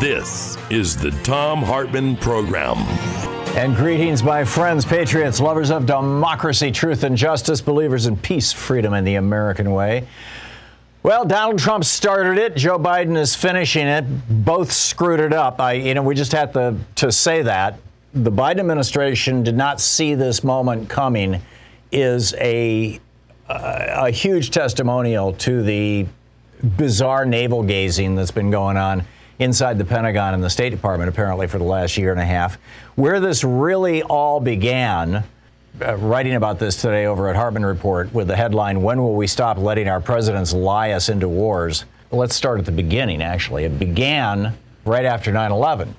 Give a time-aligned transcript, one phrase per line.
[0.00, 2.76] This is the Thom Hartmann Program.
[3.56, 8.92] And greetings, my friends, patriots, lovers of democracy, truth, and justice, believers in peace, freedom,
[8.92, 10.06] and the American way.
[11.02, 12.56] Well, Donald Trump started it.
[12.56, 14.04] Joe Biden is finishing it.
[14.44, 15.60] Both screwed it up.
[15.62, 17.78] I, you know, we just had to, to say that.
[18.12, 21.40] The Biden administration did not see this moment coming
[21.90, 23.00] is a,
[23.48, 26.06] a, a huge testimonial to the
[26.76, 29.02] bizarre navel gazing that's been going on
[29.38, 32.58] inside the Pentagon and the State Department, apparently, for the last year and a half.
[32.94, 35.24] Where this really all began,
[35.80, 39.26] uh, writing about this today over at Hartmann Report with the headline, When Will We
[39.26, 41.84] Stop Letting Our Presidents Lie Us Into Wars?
[42.10, 43.64] Let's start at the beginning, actually.
[43.64, 45.94] It began right after 9 11.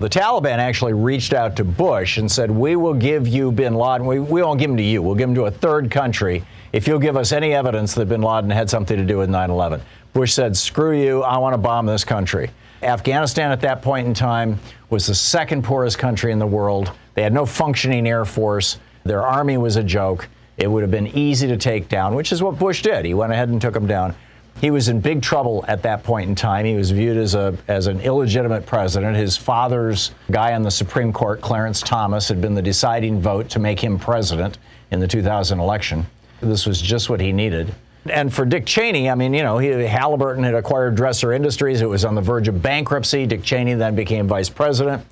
[0.00, 4.06] The Taliban actually reached out to Bush and said, We will give you bin Laden.
[4.06, 5.00] We, we won't give him to you.
[5.00, 8.20] We'll give him to a third country if you'll give us any evidence that bin
[8.20, 9.80] Laden had something to do with 9 11.
[10.12, 11.22] Bush said, Screw you.
[11.22, 12.50] I want to bomb this country.
[12.84, 14.58] Afghanistan at that point in time
[14.90, 16.92] was the second poorest country in the world.
[17.14, 18.78] They had no functioning air force.
[19.04, 20.28] Their army was a joke.
[20.56, 23.04] It would have been easy to take down, which is what Bush did.
[23.04, 24.14] He went ahead and took them down.
[24.60, 26.64] He was in big trouble at that point in time.
[26.64, 29.16] He was viewed as a as an illegitimate president.
[29.16, 33.58] His father's guy on the Supreme Court, Clarence Thomas, had been the deciding vote to
[33.58, 34.58] make him president
[34.92, 36.06] in the 2000 election.
[36.40, 37.74] This was just what he needed.
[38.06, 41.80] And for Dick Cheney, I mean, you know, he, Halliburton had acquired Dresser Industries.
[41.80, 43.26] It was on the verge of bankruptcy.
[43.26, 45.04] Dick Cheney then became vice president.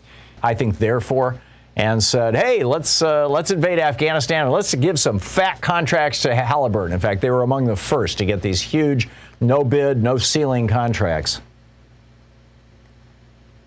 [0.43, 1.41] I think, therefore,
[1.77, 6.35] and said, "Hey, let's uh, let's invade Afghanistan and let's give some fat contracts to
[6.35, 9.09] Halliburton." In fact, they were among the first to get these huge,
[9.41, 11.41] no bid, no ceiling contracts.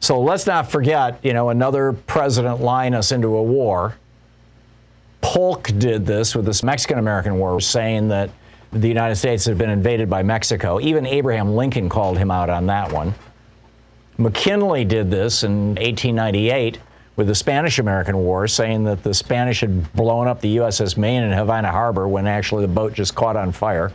[0.02, 3.96] So let's not forget, you know, another president lying us into a war.
[5.22, 8.30] Polk did this with this Mexican American War, saying that
[8.76, 10.82] the United States had been invaded by Mexico.
[10.82, 13.14] Even Abraham Lincoln called him out on that one.
[14.18, 16.80] McKinley did this in 1898
[17.16, 21.24] with the Spanish American War, saying that the Spanish had blown up the USS Maine
[21.24, 23.94] in Havana Harbor when actually the boat just caught on fire.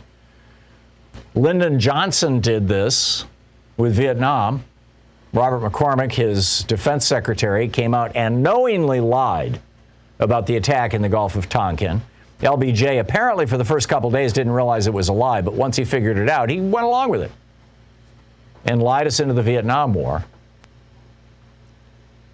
[1.35, 3.25] Lyndon Johnson did this
[3.77, 4.63] with Vietnam.
[5.33, 9.59] Robert McCormick, his defense secretary, came out and knowingly lied
[10.19, 12.01] about the attack in the Gulf of Tonkin.
[12.41, 15.77] LBJ apparently for the first couple days didn't realize it was a lie, but once
[15.77, 17.31] he figured it out, he went along with it
[18.65, 20.23] and lied us into the Vietnam War.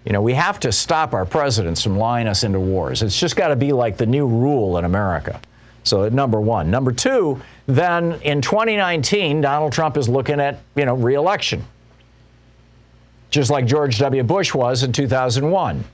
[0.04, 3.02] You know, we have to stop our presidents from lying us into wars.
[3.02, 5.40] It's just got to be like the new rule in America.
[5.84, 6.70] So, number one.
[6.70, 11.64] Number two, then in 2019, Donald Trump is looking at, you know, reelection,
[13.30, 14.22] just like George W.
[14.22, 15.84] Bush was in 2001.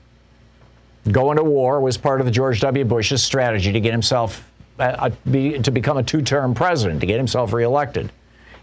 [1.11, 2.85] Going to war was part of the George W.
[2.85, 7.53] Bush's strategy to get himself uh, be, to become a two-term president, to get himself
[7.53, 8.11] reelected.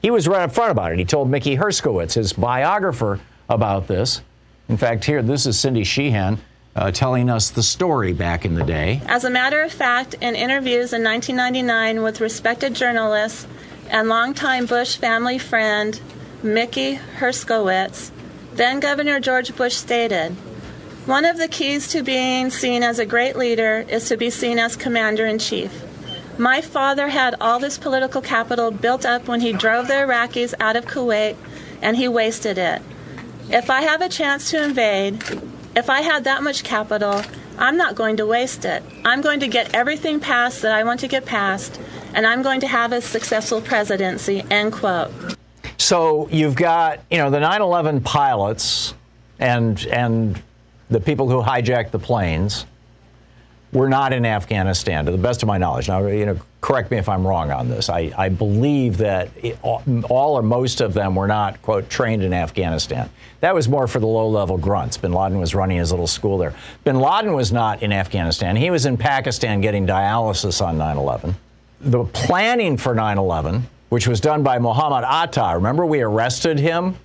[0.01, 0.99] He was right up front about it.
[0.99, 4.21] He told Mickey Herskowitz, his biographer, about this.
[4.69, 6.39] In fact, here, this is Cindy Sheehan
[6.75, 9.01] uh, telling us the story back in the day.
[9.05, 13.45] As a matter of fact, in interviews in 1999 with respected journalists
[13.89, 15.99] and longtime Bush family friend
[16.41, 18.11] Mickey Herskowitz,
[18.53, 20.35] then Governor George Bush stated,
[21.05, 24.59] one of the keys to being seen as a great leader is to be seen
[24.59, 25.83] as commander in chief.
[26.37, 30.75] My father had all this political capital built up when he drove the Iraqis out
[30.75, 31.35] of Kuwait,
[31.81, 32.81] and he wasted it.
[33.49, 35.23] If I have a chance to invade,
[35.75, 37.21] if I had that much capital,
[37.57, 38.83] I'm not going to waste it.
[39.03, 41.79] I'm going to get everything passed that I want to get passed,
[42.13, 44.43] and I'm going to have a successful presidency.
[44.49, 45.11] End quote.
[45.77, 48.93] So you've got, you know, the 9/11 pilots
[49.39, 50.41] and and
[50.91, 52.65] the people who hijacked the planes.
[53.71, 55.87] were not in Afghanistan, to the best of my knowledge.
[55.87, 57.89] Now, you know, correct me if I'm wrong on this.
[57.89, 62.33] I, I believe that it, all or most of them were not, quote, trained in
[62.33, 63.09] Afghanistan.
[63.39, 64.97] That was more for the low level grunts.
[64.97, 66.53] Bin Laden was running his little school there.
[66.83, 68.57] Bin Laden was not in Afghanistan.
[68.57, 71.33] He was in Pakistan getting dialysis on 9 11.
[71.79, 76.97] The planning for 9 11, which was done by Mohammed Atta, remember we arrested him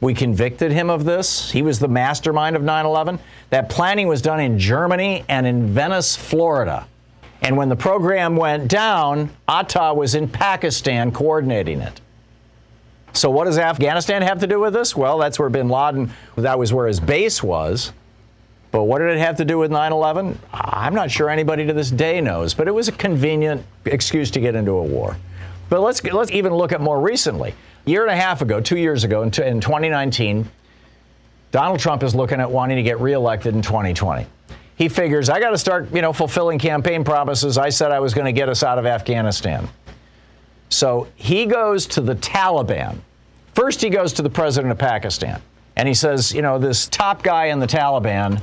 [0.00, 1.50] we convicted him of this.
[1.50, 3.18] He was the mastermind of 9 11.
[3.50, 6.86] That planning was done in Germany and in Venice, Florida.
[7.42, 12.00] And when the program went down, Atta was in Pakistan coordinating it.
[13.12, 14.94] So, what does Afghanistan have to do with this?
[14.94, 17.92] Well, that's where bin Laden, that was where his base was.
[18.72, 20.38] But what did it have to do with 9 11?
[20.52, 24.40] I'm not sure anybody to this day knows, but it was a convenient excuse to
[24.40, 25.16] get into a war.
[25.70, 27.54] But let's, let's even look at more recently
[27.86, 30.48] year and a half ago, two years ago, in, in 2019,
[31.52, 34.26] Donald Trump is looking at wanting to get reelected in 2020.
[34.76, 37.56] He figures I got to start, you know, fulfilling campaign promises.
[37.56, 39.66] I said I was going to get us out of Afghanistan.
[40.68, 42.98] So he goes to the Taliban.
[43.54, 45.40] First, he goes to the president of Pakistan,
[45.76, 48.42] and he says, you know, this top guy in the Taliban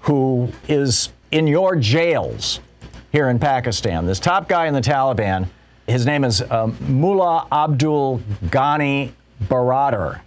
[0.00, 2.58] who is in your jails
[3.12, 5.46] here in Pakistan, this top guy in the Taliban
[5.92, 9.12] his name is um, Mullah Abdul Ghani
[9.44, 10.20] Baradar.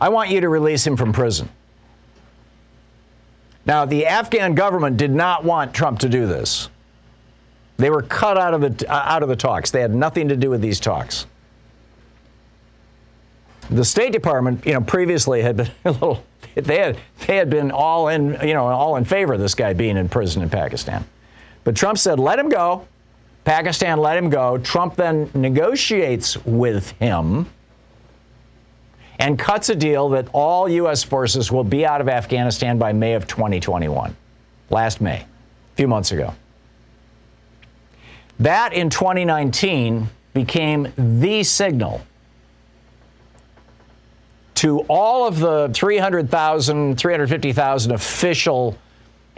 [0.00, 1.48] I want you to release him from prison.
[3.66, 6.70] Now, the Afghan government did not want Trump to do this.
[7.76, 9.70] They were cut out of the uh, out of the talks.
[9.70, 11.26] They had nothing to do with these talks.
[13.70, 16.24] The State Department, you know, previously had been a little.
[16.54, 19.74] They had they had been all in, you know, all in favor of this guy
[19.74, 21.04] being in prison in Pakistan,
[21.62, 22.86] but Trump said, "Let him go."
[23.48, 24.58] Pakistan let him go.
[24.58, 27.46] Trump then negotiates with him
[29.18, 31.02] and cuts a deal that all U.S.
[31.02, 34.14] forces will be out of Afghanistan by May of 2021.
[34.68, 35.26] Last May, a
[35.76, 36.34] few months ago.
[38.38, 42.02] That in 2019 became the signal
[44.56, 48.76] to all of the 300,000, 350,000 official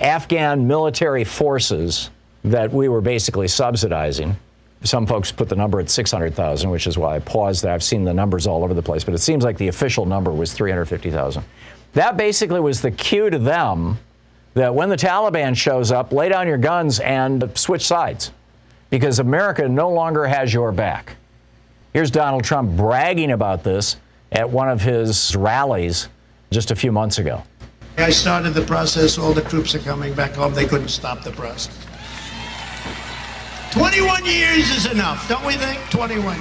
[0.01, 2.11] Afghan military forces
[2.45, 4.37] that we were basically subsidizing.
[4.83, 7.73] Some folks put the number at 600,000, which is why I paused there.
[7.73, 10.33] I've seen the numbers all over the place, but it seems like the official number
[10.33, 11.45] was 350,000.
[11.93, 13.99] That basically was the cue to them
[14.55, 18.33] that when the Taliban shows up, lay down your guns and switch sides
[18.89, 21.17] because America no longer has your back.
[21.93, 23.97] Here's Donald Trump bragging about this
[24.33, 26.09] at one of his rallies
[26.51, 27.43] just a few months ago.
[27.99, 29.19] I started the process.
[29.19, 30.55] All the troops are coming back home.
[30.55, 31.87] They couldn't stop the process.
[33.73, 35.79] 21 years is enough, don't we think?
[35.91, 36.37] 21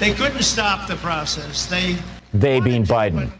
[0.00, 1.66] They couldn't stop the process.
[1.66, 1.98] They
[2.32, 3.30] they being Biden.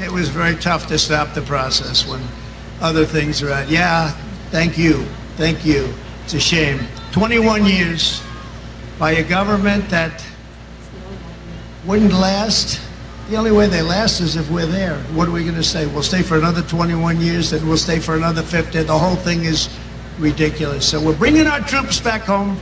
[0.00, 2.20] It was very tough to stop the process when
[2.80, 3.68] other things are out.
[3.68, 4.10] Yeah,
[4.50, 5.04] thank you.
[5.36, 5.94] Thank you.
[6.24, 6.80] It's a shame.
[7.12, 8.20] 21 years
[8.98, 10.24] by a government that
[11.86, 12.80] wouldn't last.
[13.30, 14.98] The only way they last is if we're there.
[15.14, 15.86] What are we going to say?
[15.86, 18.82] We'll stay for another 21 years, then we'll stay for another 50.
[18.82, 19.68] The whole thing is
[20.18, 20.88] ridiculous.
[20.88, 22.58] So we're bringing our troops back home.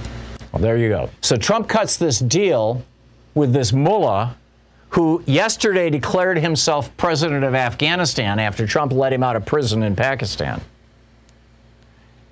[0.52, 1.10] Well, there you go.
[1.20, 2.82] So Trump cuts this deal
[3.34, 4.36] with this mullah
[4.90, 9.96] who yesterday declared himself president of Afghanistan after Trump let him out of prison in
[9.96, 10.60] Pakistan.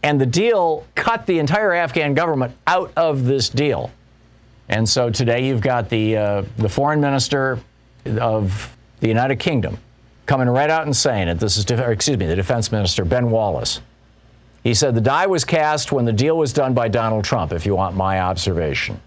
[0.02, 3.90] And the deal cut the entire Afghan government out of this deal.
[4.68, 7.58] And so today you've got the, uh, the foreign minister
[8.18, 9.78] of the United Kingdom
[10.26, 11.40] coming right out and saying it.
[11.40, 13.80] This is, excuse me, the defense minister, Ben Wallace.
[14.62, 17.64] He said the die was cast when the deal was done by Donald Trump, if
[17.64, 19.00] you want my observation.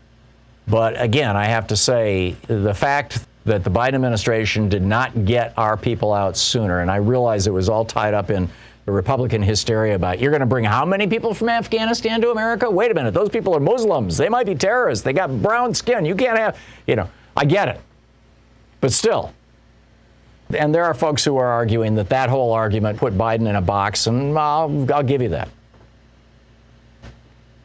[0.67, 5.53] But again, I have to say the fact that the Biden administration did not get
[5.57, 8.49] our people out sooner, and I realize it was all tied up in
[8.85, 12.69] the Republican hysteria about you're going to bring how many people from Afghanistan to America?
[12.69, 14.17] Wait a minute, those people are Muslims.
[14.17, 15.03] They might be terrorists.
[15.03, 16.05] They got brown skin.
[16.05, 16.57] You can't have,
[16.87, 17.79] you know, I get it.
[18.81, 19.33] But still,
[20.55, 23.61] and there are folks who are arguing that that whole argument put Biden in a
[23.61, 25.49] box, and I'll, I'll give you that.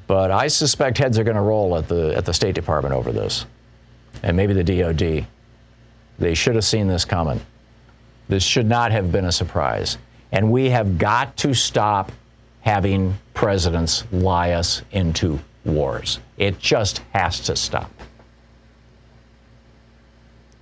[0.07, 3.12] But I suspect heads are going to roll at the, at the State Department over
[3.12, 3.47] this,
[4.23, 5.26] and maybe the DOD.
[6.18, 7.40] They should have seen this coming.
[8.28, 9.99] This should not have been a surprise.
[10.33, 12.12] And we have got to stop
[12.61, 16.18] having presidents lie us into wars.
[16.37, 17.90] It just has to stop.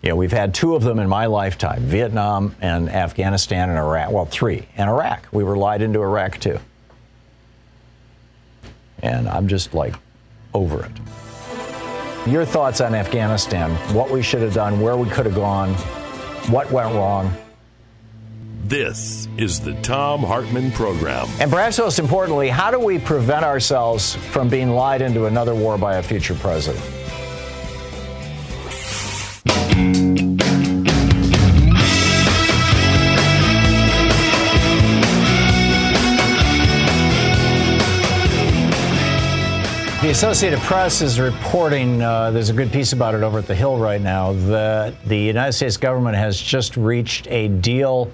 [0.02, 4.12] You know, we've had two of them in my lifetime Vietnam and Afghanistan and Iraq.
[4.12, 4.68] Well, three.
[4.76, 5.26] And Iraq.
[5.32, 6.58] We were lied into Iraq, too.
[9.02, 9.94] And I'm just like
[10.54, 10.92] over it.
[12.28, 15.74] Your thoughts on Afghanistan, what we should have done, where we could have gone,
[16.50, 17.32] what went wrong.
[18.64, 21.28] This is the Thom Hartmann Program.
[21.38, 25.78] And perhaps most importantly, how do we prevent ourselves from being lied into another war
[25.78, 26.84] by a future president?
[40.06, 43.56] The Associated Press is reporting, uh, there's a good piece about it over at the
[43.56, 48.12] Hill right now, that the United States government has just reached a deal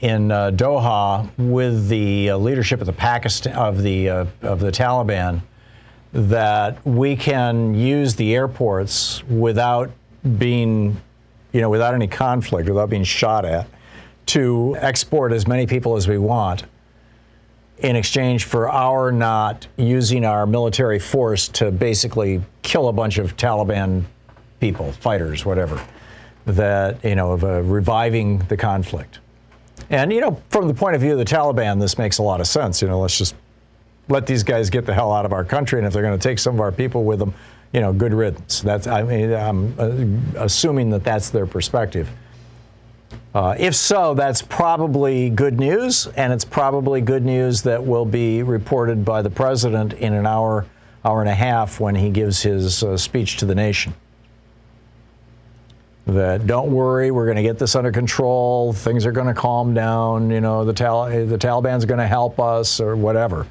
[0.00, 4.70] in uh, Doha with the uh, leadership of the Pakistan of the uh, of the
[4.70, 5.40] Taliban
[6.12, 9.90] that we can use the airports without
[10.36, 11.00] being,
[11.52, 13.66] you know, without any conflict, without being shot at,
[14.26, 16.64] to export as many people as we want
[17.82, 23.36] in exchange for our not using our military force to basically kill a bunch of
[23.36, 24.04] Taliban
[24.60, 25.82] people, fighters, whatever,
[26.46, 29.18] that, you know, of uh, reviving the conflict.
[29.88, 32.40] And, you know, from the point of view of the Taliban, this makes a lot
[32.40, 32.82] of sense.
[32.82, 33.34] You know, let's just
[34.08, 35.78] let these guys get the hell out of our country.
[35.78, 37.32] And if they're going to take some of our people with them,
[37.72, 38.60] you know, good riddance.
[38.60, 39.74] That's, I mean, I'm
[40.36, 42.10] uh, assuming that that's their perspective.
[43.32, 48.42] Uh, if so, that's probably good news, and it's probably good news that will be
[48.42, 50.66] reported by the president in an hour,
[51.04, 53.94] hour and a half when he gives his uh, speech to the nation.
[56.06, 58.72] That don't worry, we're going to get this under control.
[58.72, 60.30] Things are going to calm down.
[60.30, 63.46] You know, the, Tal- the Taliban's going to help us, or whatever.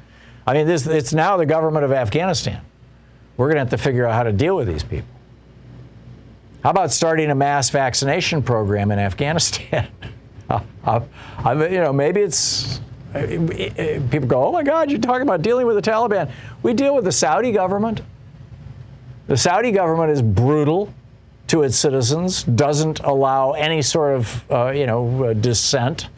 [0.46, 2.60] I mean, this, it's now the government of Afghanistan.
[3.38, 5.08] We're going to have to figure out how to deal with these people.
[6.62, 9.88] How about starting a mass vaccination program in Afghanistan?
[10.50, 11.02] I,
[11.44, 12.80] I, you know, maybe it's
[13.12, 16.30] people go, "Oh my God, you're talking about dealing with the Taliban."
[16.62, 18.02] We deal with the Saudi government.
[19.26, 20.92] The Saudi government is brutal
[21.48, 26.08] to its citizens, doesn't allow any sort of, uh, you know, uh, dissent.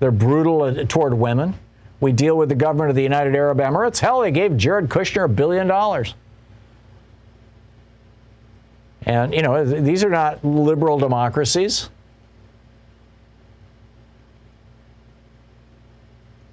[0.00, 1.54] They're brutal toward women.
[2.00, 3.98] We deal with the government of the United Arab Emirates.
[3.98, 6.14] Hell, they gave Jared Kushner a billion dollars.
[9.06, 11.88] And, you know, these are not liberal democracies.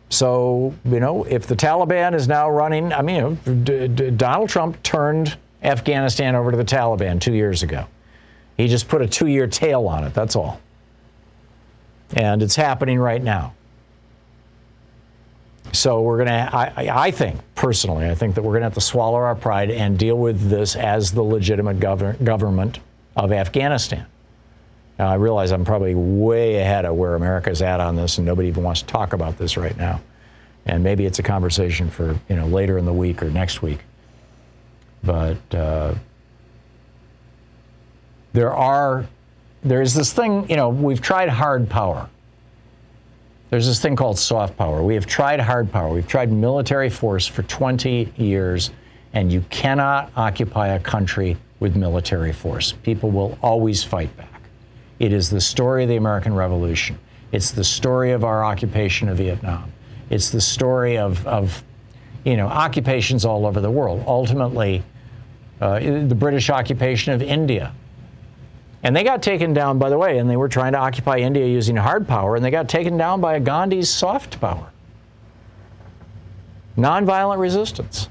[0.10, 4.12] So, you know, if the Taliban is now running, I mean, you know, D- D-
[4.12, 7.88] Donald Trump turned Afghanistan over to the Taliban two years ago.
[8.56, 10.62] He just put a two year tail on it, that's all.
[12.16, 13.56] And it's happening right now.
[15.74, 18.82] So we're going to, I, think, personally, I think that we're going to have to
[18.82, 22.80] swallow our pride and deal with this as the legitimate gov- government
[23.16, 24.06] of Afghanistan.
[25.00, 28.48] Now, I realize I'm probably way ahead of where America's at on this, and nobody
[28.50, 30.00] even wants to talk about this right now.
[30.68, 33.80] And maybe it's a conversation for you know later in the week or next week.
[35.04, 35.96] But uh,
[38.34, 39.06] there are,
[39.64, 42.10] there's this thing, you know, we've tried hard power.
[43.54, 44.82] There's this thing called soft power.
[44.82, 45.94] We have tried hard power.
[45.94, 48.72] We've tried military force for 20 years,
[49.14, 52.72] and you cannot occupy a country with military force.
[52.72, 54.42] People will always fight back.
[54.98, 56.98] It is the story of the American Revolution.
[57.32, 59.72] It's the story of our occupation of Vietnam.
[60.10, 61.64] It's the story of, of
[62.26, 64.04] you know, occupations all over the world.
[64.08, 64.82] Ultimately,
[65.62, 67.72] uh, the British occupation of India
[68.84, 71.48] and they got taken down, by the way, and they were trying to occupy India
[71.48, 74.70] using hard power, and they got taken down by Gandhi's soft power.
[76.78, 78.10] Nonviolent resistance.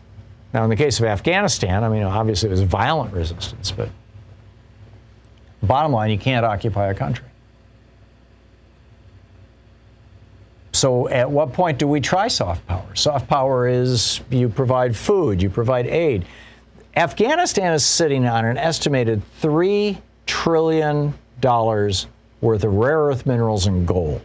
[0.54, 3.90] Now, in the case of Afghanistan, I mean, obviously it was violent resistance, but
[5.62, 7.26] bottom line, you can't occupy a country.
[10.72, 12.94] So, at what point do we try soft power?
[12.94, 16.24] Soft power is you provide food, you provide aid.
[16.96, 22.06] Afghanistan is sitting on an estimated three trillion dollars
[22.40, 24.22] worth of rare earth minerals and gold.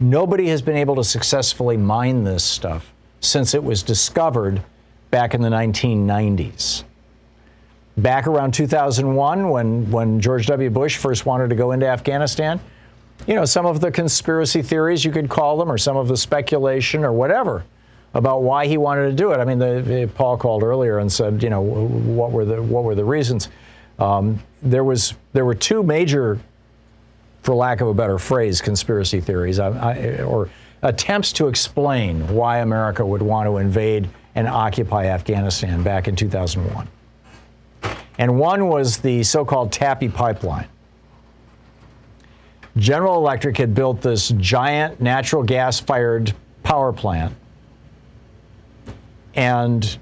[0.00, 4.62] Nobody has been able to successfully mine this stuff since it was discovered
[5.10, 6.82] back in the 1990s.
[7.96, 10.68] Back around 2001, when, when George W.
[10.68, 12.58] Bush first wanted to go into Afghanistan,
[13.26, 16.16] you know, some of the conspiracy theories, you could call them, or some of the
[16.16, 17.64] speculation, or whatever,
[18.14, 19.40] about why he wanted to do it.
[19.40, 22.84] I mean, the, the, Paul called earlier and said, you know, what were the what
[22.84, 23.48] were the reasons?
[23.98, 26.38] Um, there was there were two major,
[27.42, 30.48] for lack of a better phrase, conspiracy theories I, I, or
[30.82, 36.88] attempts to explain why America would want to invade and occupy Afghanistan back in 2001.
[38.18, 40.68] And one was the so-called TAPI pipeline.
[42.76, 47.34] General Electric had built this giant natural gas fired power plant
[49.34, 49.98] and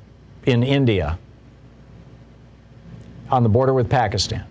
[0.46, 1.18] in India
[3.30, 4.44] on the border with Pakistan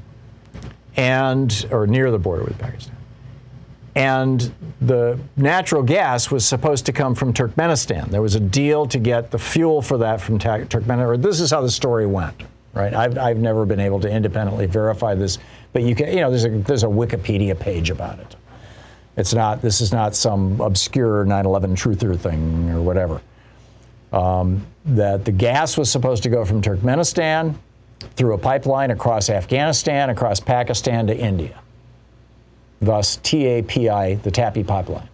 [0.97, 2.95] and or near the border with Pakistan.
[3.95, 8.07] and the natural gas was supposed to come from Turkmenistan.
[8.09, 11.07] There was a deal to get the fuel for that from Ta- Turkmenistan.
[11.07, 12.35] Or this is how the story went,
[12.73, 12.93] right?
[12.93, 15.37] I've, I've never been able to independently verify this,
[15.73, 18.35] but you can, you know, there's a there's a Wikipedia page about it.
[19.17, 19.61] It's not.
[19.61, 23.21] This is not some obscure 9/11 truther thing or whatever.
[24.11, 27.55] Um, that the gas was supposed to go from Turkmenistan
[28.15, 31.61] through a pipeline across Afghanistan, across Pakistan to India
[32.81, 35.07] thus TAPI, the TAPI pipeline.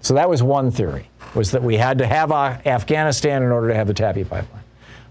[0.00, 3.74] So that was one theory, was that we had to have Afghanistan in order to
[3.74, 4.62] have the TAPI pipeline.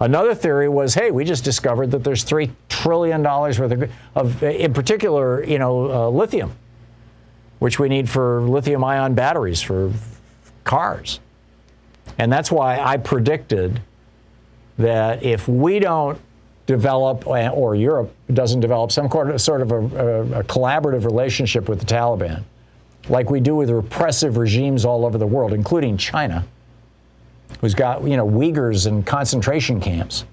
[0.01, 4.43] Another theory was, hey, we just discovered that there's three trillion dollars worth of, of,
[4.43, 6.53] in particular, you know, uh, lithium,
[7.59, 9.91] which we need for lithium-ion batteries for
[10.63, 11.19] cars,
[12.17, 13.81] and that's why I predicted
[14.77, 16.19] that if we don't
[16.65, 21.79] develop, uh, or Europe doesn't develop, some sort of a, a, a collaborative relationship with
[21.79, 22.43] the Taliban,
[23.09, 26.45] like we do with repressive regimes all over the world, including China,
[27.61, 30.25] who's got you know Uyghurs in concentration camps.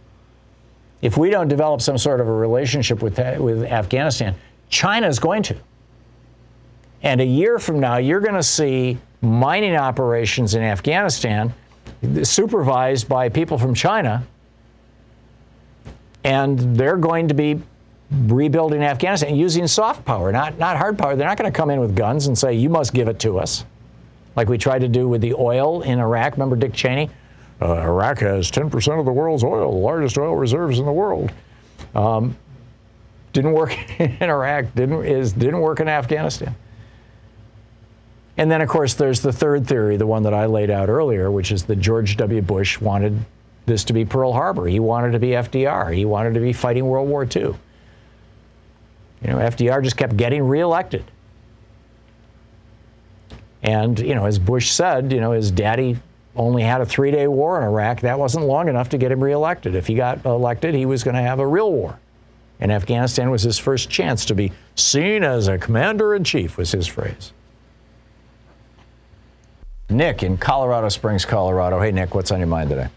[1.03, 4.35] If we don't develop some sort of a relationship with with Afghanistan,
[4.69, 5.57] China is going to.
[7.03, 11.55] And a year from now, you're going to see mining operations in Afghanistan
[12.23, 14.27] supervised by people from China
[16.27, 17.61] and they're going to be
[18.11, 21.15] rebuilding Afghanistan using soft power, not, not hard power.
[21.15, 23.39] They're not going to come in with guns and say, you must give it to
[23.39, 23.65] us,
[24.35, 26.33] like we tried to do with the oil in Iraq.
[26.33, 27.11] Remember Dick Cheney?
[27.63, 31.31] Uh, Iraq has 10% of the world's oil, the largest oil reserves in the world.
[31.95, 32.37] Um,
[33.33, 36.57] didn't work in Iraq, didn't, is, didn't work in Afghanistan.
[38.39, 41.31] And then, of course, there's the third theory, the one that I laid out earlier,
[41.31, 42.43] which is that George W.
[42.43, 43.19] Bush wanted
[43.65, 44.67] this to be Pearl Harbor.
[44.67, 45.95] He wanted to be FDR.
[45.95, 47.55] He wanted to be fighting World War II.
[49.23, 51.05] You know, FDR just kept getting reelected.
[53.63, 55.97] And, you know, as Bush said, you know, his daddy
[56.37, 58.03] only had a three day war in Iraq.
[58.03, 59.75] That wasn't long enough to get him reelected.
[59.75, 61.99] If he got elected, he was going to have a real war.
[62.61, 66.73] And Afghanistan was his first chance to be seen as a commander in chief, was
[66.73, 67.33] his phrase.
[69.89, 71.81] Nick in Colorado Springs, Colorado.
[71.81, 72.89] Hey, Nick, what's on your mind today?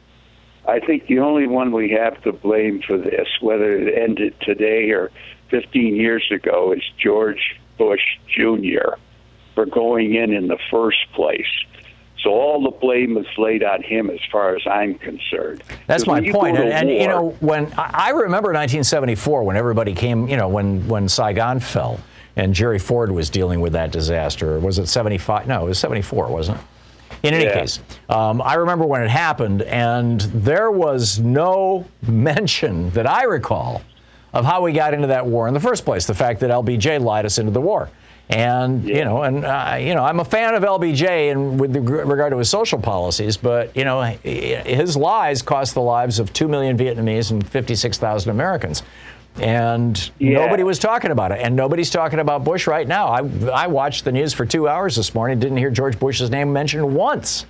[0.67, 4.91] I think the only one we have to blame for this, whether it ended today
[4.91, 5.11] or
[5.49, 8.95] 15 years ago, is George Bush Jr.
[9.55, 11.47] for going in in the first place.
[12.23, 15.63] So all the blame is laid on him, as far as I'm concerned.
[15.87, 16.57] That's my point.
[16.57, 20.85] And, and war, you know, when I remember 1974, when everybody came, you know, when
[20.89, 21.99] when Saigon fell,
[22.35, 24.59] and Jerry Ford was dealing with that disaster.
[24.59, 25.47] Was it 75?
[25.47, 26.63] No, it was 74, wasn't it?
[27.23, 27.59] In any yeah.
[27.59, 33.81] case, um, I remember when it happened, and there was no mention that I recall
[34.33, 36.05] of how we got into that war in the first place.
[36.05, 37.89] The fact that LBJ lied us into the war.
[38.29, 38.97] And yeah.
[38.97, 42.37] you know, and uh, you know, I'm a fan of LBJ and with regard to
[42.37, 47.31] his social policies, but you know, his lies cost the lives of two million Vietnamese
[47.31, 48.83] and 56,000 Americans
[49.37, 50.33] and yeah.
[50.33, 51.39] nobody was talking about it.
[51.41, 53.07] And nobody's talking about Bush right now.
[53.07, 56.51] I, I watched the news for two hours this morning, didn't hear George Bush's name
[56.51, 57.45] mentioned once.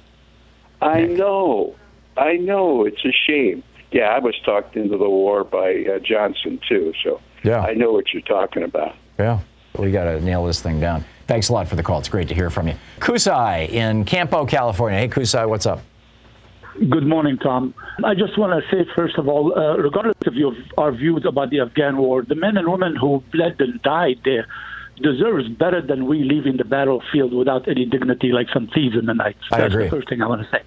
[0.81, 1.75] I know.
[2.17, 2.85] I know.
[2.85, 3.63] It's a shame.
[3.91, 6.93] Yeah, I was talked into the war by uh, Johnson, too.
[7.03, 7.61] So yeah.
[7.61, 8.95] I know what you're talking about.
[9.17, 9.39] Yeah.
[9.77, 11.05] We got to nail this thing down.
[11.27, 11.99] Thanks a lot for the call.
[11.99, 12.75] It's great to hear from you.
[12.99, 14.99] Kusai in Campo, California.
[14.99, 15.81] Hey, Kusai, what's up?
[16.87, 17.73] Good morning, Tom.
[18.05, 21.49] I just want to say, first of all, uh, regardless of your, our views about
[21.49, 24.47] the Afghan war, the men and women who bled and died there
[25.01, 29.13] deserves better than we leaving the battlefield without any dignity like some thieves in the
[29.13, 29.35] night.
[29.51, 29.85] That's agree.
[29.85, 30.63] the first thing I want to say.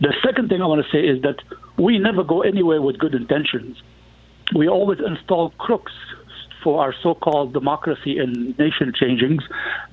[0.00, 1.42] The second thing I want to say is that
[1.76, 3.76] we never go anywhere with good intentions.
[4.54, 5.92] We always install crooks
[6.62, 9.42] for our so-called democracy and nation changings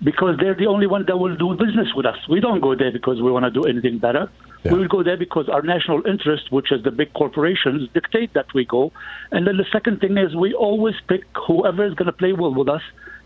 [0.04, 2.18] because they're the only one that will do business with us.
[2.30, 4.30] We don't go there because we want to do anything better.
[4.64, 4.74] Yeah.
[4.74, 8.54] We will go there because our national interest, which is the big corporations, dictate that
[8.54, 8.92] we go.
[9.32, 12.54] And then the second thing is we always pick whoever is going to play well
[12.54, 12.82] with us,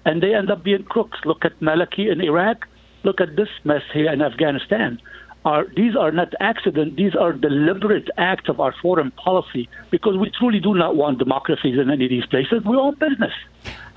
[0.06, 1.20] and they end up being crooks.
[1.26, 2.68] Look at Maliki in Iraq.
[3.04, 5.00] Look at this mess here in Afghanistan
[5.46, 10.30] are these are not accident these are deliberate acts of our foreign policy because we
[10.30, 13.34] truly do not want democracies in any of these places we want business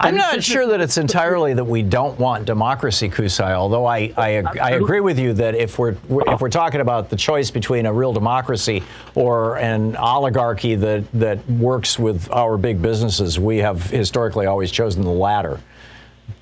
[0.01, 3.53] I'm and not sure that it's entirely that we don't want democracy, Kusai.
[3.53, 7.17] Although I, I, I, agree with you that if we're if we're talking about the
[7.17, 8.83] choice between a real democracy
[9.15, 15.03] or an oligarchy that that works with our big businesses, we have historically always chosen
[15.03, 15.61] the latter.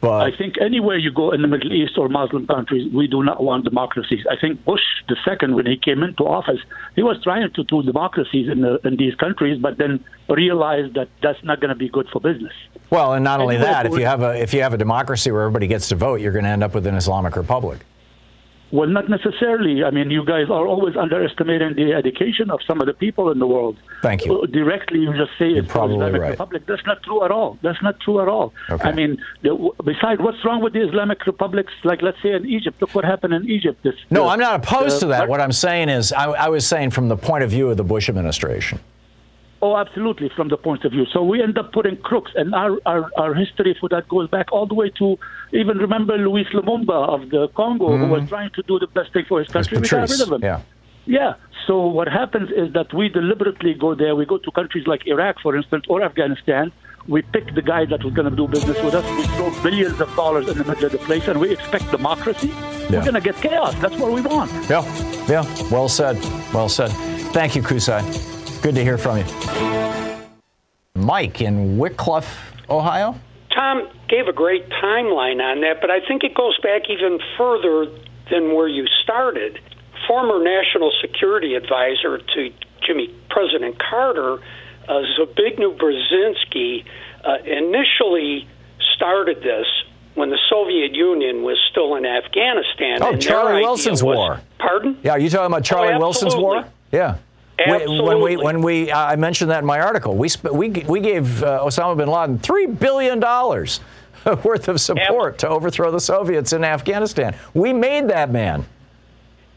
[0.02, 3.22] But I think anywhere you go in the Middle East or Muslim countries, we do
[3.22, 4.26] not want democracies.
[4.28, 6.58] I think Bush the second, when he came into office,
[6.96, 11.08] he was trying to do democracies in the, in these countries, but then realized that
[11.22, 12.52] that's not going to be good for business.
[12.90, 15.30] well, and not only Anywhere that, if you have a if you have a democracy
[15.30, 17.78] where everybody gets to vote, you're going to end up with an Islamic republic.
[18.72, 19.84] Well, not necessarily.
[19.84, 23.38] I mean, you guys are always underestimating the education of some of the people in
[23.38, 23.76] the world.
[24.00, 24.40] Thank you.
[24.40, 26.30] Uh, Directly, you just say it's probably Islamic right.
[26.30, 26.62] Republic.
[26.66, 27.58] That's not true at all.
[27.60, 28.54] That's not true at all.
[28.70, 28.88] Okay.
[28.88, 31.72] I mean, the, besides, what's wrong with the Islamic republics?
[31.84, 32.80] Like, let's say in Egypt.
[32.80, 33.82] Look what happened in Egypt.
[33.82, 35.28] This, No, the- I'm not opposed the- to that.
[35.28, 37.84] What I'm saying is, I, I was saying from the point of view of the
[37.84, 38.80] Bush administration.
[39.64, 41.06] Oh, absolutely, from the point of view.
[41.12, 44.50] So we end up putting crooks, and our, our, our history for that goes back
[44.50, 45.16] all the way to
[45.52, 48.28] even remember Luis Lumumba of the Congo, who was mm-hmm.
[48.28, 49.78] trying to do the best thing for his country.
[49.78, 50.40] We got rid of him.
[50.42, 50.60] yeah.
[51.04, 51.34] Yeah.
[51.66, 54.16] So what happens is that we deliberately go there.
[54.16, 56.72] We go to countries like Iraq, for instance, or Afghanistan.
[57.08, 59.04] We pick the guy that was going to do business with us.
[59.16, 62.48] We throw billions of dollars in the middle of the place, and we expect democracy.
[62.48, 62.90] Yeah.
[62.90, 63.74] We're going to get chaos.
[63.80, 64.50] That's what we want.
[64.70, 64.84] Yeah,
[65.28, 65.70] yeah.
[65.70, 66.16] Well said.
[66.54, 66.90] Well said.
[67.32, 68.02] Thank you, Kusai.
[68.62, 69.24] Good to hear from you.
[70.94, 72.32] Mike in Wickliffe,
[72.70, 73.16] Ohio.
[73.54, 77.86] Tom gave a great timeline on that, but I think it goes back even further
[78.30, 79.58] than where you started.
[80.08, 82.50] Former National Security Advisor to
[82.86, 84.42] Jimmy President Carter,
[84.88, 86.84] uh, Zbigniew Brzezinski,
[87.24, 88.48] uh, initially
[88.96, 89.66] started this
[90.14, 92.98] when the Soviet Union was still in Afghanistan.
[93.02, 94.40] Oh, Charlie Wilson's was, war.
[94.58, 94.98] Pardon?
[95.02, 96.64] Yeah, are you talking about Charlie Wilson's war?
[96.90, 97.18] Yeah.
[97.66, 101.00] When we when we uh, I mentioned that in my article, we sp- we we
[101.00, 103.80] gave uh, Osama bin Laden three billion dollars
[104.44, 107.36] worth of support to overthrow the Soviets in Afghanistan.
[107.54, 108.64] We made that man.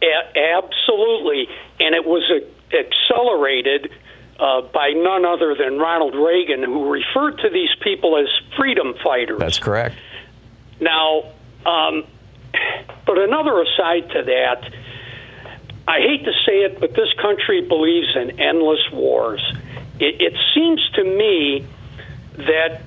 [0.03, 1.47] A- absolutely,
[1.79, 3.91] and it was uh, accelerated
[4.39, 8.27] uh, by none other than Ronald Reagan, who referred to these people as
[8.57, 9.39] freedom fighters.
[9.39, 9.95] That's correct.
[10.79, 11.31] Now,
[11.65, 12.03] um,
[13.05, 14.73] but another aside to that,
[15.87, 19.41] I hate to say it, but this country believes in endless wars.
[19.99, 21.65] It, it seems to me
[22.37, 22.81] that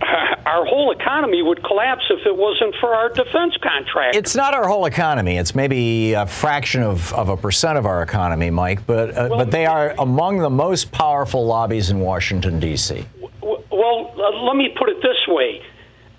[0.46, 4.16] our whole economy would collapse if it wasn't for our defense contractors.
[4.18, 5.36] It's not our whole economy.
[5.36, 9.50] It's maybe a fraction of, of a percent of our economy, Mike, but uh, but
[9.50, 13.04] they are among the most powerful lobbies in Washington D.C.
[13.40, 15.62] W- Well, uh, let me put it this way.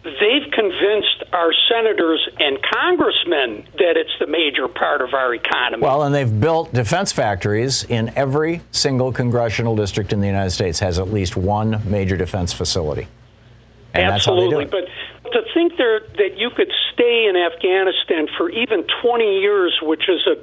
[0.04, 5.82] They've convinced our senators and congressmen that it's the major part of our economy.
[5.82, 10.78] Well, and they've built defense factories in every single congressional district in the United States
[10.80, 13.08] has at least one major defense facility.
[13.94, 14.80] And that's how they do Absolutely.
[14.80, 14.90] it.
[15.24, 20.10] But to think there, that you could stay in Afghanistan for even 20 years, which
[20.10, 20.36] is a,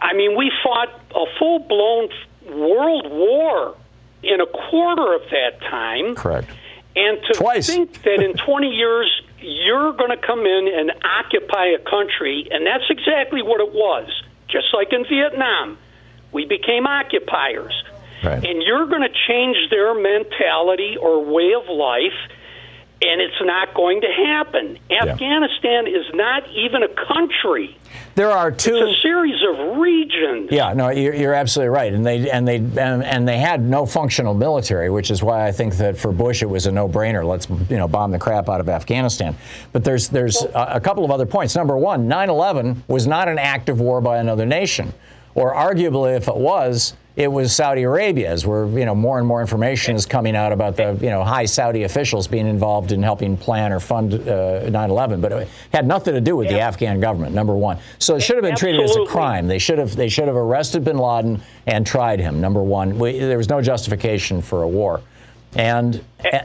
[0.00, 2.10] I mean, we fought a full blown
[2.48, 3.76] world war
[4.22, 6.14] in a quarter of that time.
[6.14, 6.48] Correct.
[6.94, 7.66] And to Twice.
[7.66, 12.66] think that in 20 years you're going to come in and occupy a country, and
[12.66, 14.08] that's exactly what it was.
[14.48, 15.78] Just like in Vietnam,
[16.32, 17.72] we became occupiers.
[18.22, 18.44] Right.
[18.44, 22.14] And you're going to change their mentality or way of life,
[23.04, 24.78] and it's not going to happen.
[24.90, 27.76] Afghanistan is not even a country.
[28.14, 28.76] There are two.
[28.76, 30.50] It's a series of regions.
[30.50, 33.86] Yeah, no, you're, you're absolutely right, and they and they and, and they had no
[33.86, 37.24] functional military, which is why I think that for Bush it was a no-brainer.
[37.24, 39.34] Let's you know bomb the crap out of Afghanistan.
[39.72, 41.56] But there's there's a, a couple of other points.
[41.56, 44.92] Number one, 9/11 was not an act of war by another nation,
[45.34, 48.46] or arguably, if it was, it was Saudi Arabia's.
[48.46, 51.44] Where you know more and more information is coming out about the you know high
[51.44, 54.16] Saudi officials being involved in helping plan or fund uh,
[54.64, 57.34] 9/11, but it had nothing to do with the Afghan government.
[57.34, 59.46] Number one, so it should have been treated as a crime.
[59.46, 62.40] They should have they should have arrested Bin Laden and tried him.
[62.40, 65.00] Number one, we, there was no justification for a war.
[65.54, 66.02] And,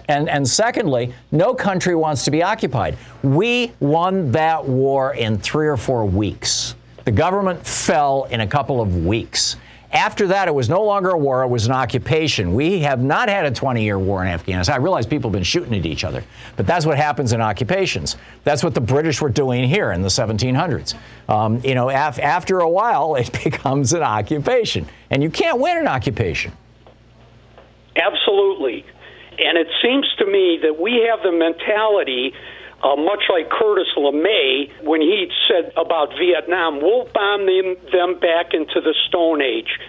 [0.10, 2.98] and and secondly, no country wants to be occupied.
[3.24, 6.76] We won that war in three or four weeks.
[7.06, 9.56] The government fell in a couple of weeks.
[9.92, 12.54] After that, it was no longer a war, it was an occupation.
[12.54, 14.76] We have not had a 20 year war in Afghanistan.
[14.76, 16.24] I realize people have been shooting at each other,
[16.58, 18.18] but that's what happens in occupations.
[18.44, 20.94] That's what the British were doing here in the 1700s.
[21.30, 25.78] Um, you know, af- after a while, it becomes an occupation, and you can't win
[25.78, 26.52] an occupation.
[27.96, 28.86] Absolutely.
[29.40, 32.34] And it seems to me that we have the mentality,
[32.84, 38.54] uh, much like Curtis LeMay, when he said about Vietnam, we'll bomb them, them back
[38.54, 39.80] into the Stone Age.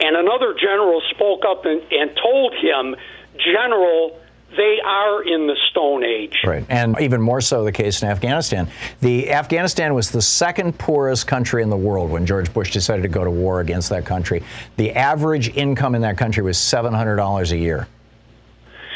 [0.00, 2.96] And another general spoke up and, and told him,
[3.38, 4.18] General,
[4.56, 6.36] they are in the Stone Age.
[6.44, 6.64] Right.
[6.68, 8.68] And even more so the case in Afghanistan.
[9.00, 13.08] The Afghanistan was the second poorest country in the world when George Bush decided to
[13.08, 14.42] go to war against that country.
[14.76, 17.88] The average income in that country was $700 a year.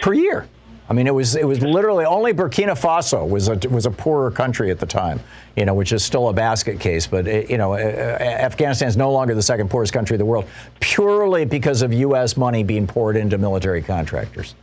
[0.03, 0.46] Per year.
[0.90, 4.31] I mean, it was it was literally only Burkina Faso was a was a poorer
[4.31, 5.20] country at the time,
[5.55, 7.07] you know, which is still a basket case.
[7.07, 10.18] But it, you know, eh, eh, Afghanistan is no longer the second poorest country in
[10.18, 10.46] the world,
[10.81, 12.38] purely because of U.S.
[12.38, 14.55] money being poured into military contractors.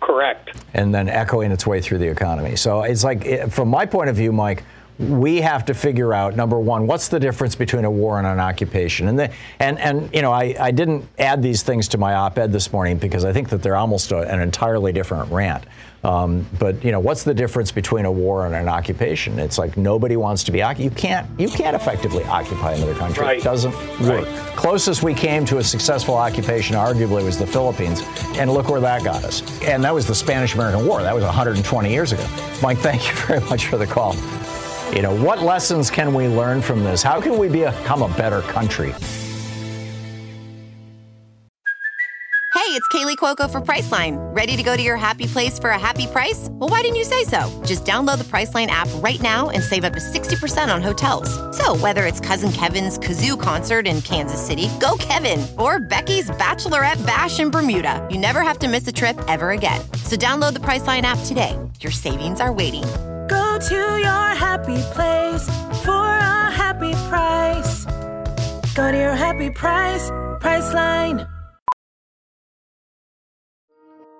[0.00, 0.56] Correct.
[0.74, 2.54] And then echoing its way through the economy.
[2.54, 4.62] So it's like, from my point of view, Mike
[4.98, 8.40] we have to figure out number one, what's the difference between a war and an
[8.40, 9.08] occupation?
[9.08, 12.52] And the, and and you know, I, I didn't add these things to my op-ed
[12.52, 15.64] this morning because I think that they're almost a, an entirely different rant.
[16.04, 19.38] Um, but you know, what's the difference between a war and an occupation?
[19.38, 23.24] It's like nobody wants to be you can't you can't effectively occupy another country.
[23.24, 23.38] Right.
[23.38, 24.24] It doesn't work.
[24.24, 24.56] Right.
[24.56, 28.02] Closest we came to a successful occupation, arguably, was the Philippines,
[28.36, 29.42] and look where that got us.
[29.62, 31.02] And that was the Spanish-American War.
[31.02, 32.26] That was 120 years ago.
[32.62, 34.16] Mike, thank you very much for the call.
[34.94, 37.02] You know, what lessons can we learn from this?
[37.02, 38.94] How can we become a better country?
[42.54, 44.16] Hey, it's Kaley Cuoco for Priceline.
[44.34, 46.48] Ready to go to your happy place for a happy price?
[46.50, 47.62] Well, why didn't you say so?
[47.64, 51.28] Just download the Priceline app right now and save up to 60% on hotels.
[51.56, 57.04] So, whether it's Cousin Kevin's Kazoo concert in Kansas City, go Kevin, or Becky's Bachelorette
[57.06, 59.80] Bash in Bermuda, you never have to miss a trip ever again.
[60.04, 61.58] So, download the Priceline app today.
[61.80, 62.84] Your savings are waiting
[63.28, 65.46] Go to your happy place
[65.84, 67.84] for a happy price.
[68.74, 70.10] Go to your happy price,
[70.40, 71.28] Priceline.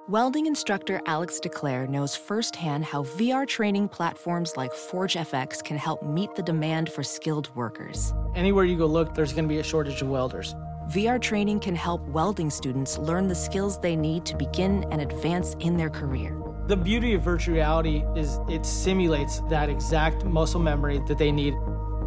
[0.09, 6.35] Welding instructor Alex DeClaire knows firsthand how VR training platforms like ForgeFX can help meet
[6.35, 8.15] the demand for skilled workers.
[8.35, 10.55] Anywhere you go look, there's going to be a shortage of welders.
[10.91, 15.55] VR training can help welding students learn the skills they need to begin and advance
[15.61, 16.35] in their career.
[16.69, 21.55] The beauty of virtual reality is it simulates that exact muscle memory that they need.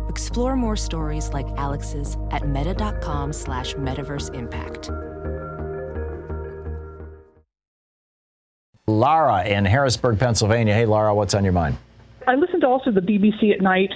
[0.07, 4.91] Explore more stories like Alex's at meta.com slash metaverse impact.
[8.85, 10.75] Lara in Harrisburg, Pennsylvania.
[10.75, 11.79] Hey, Lara, what's on your mind?
[12.27, 13.89] I listened to also the BBC at night,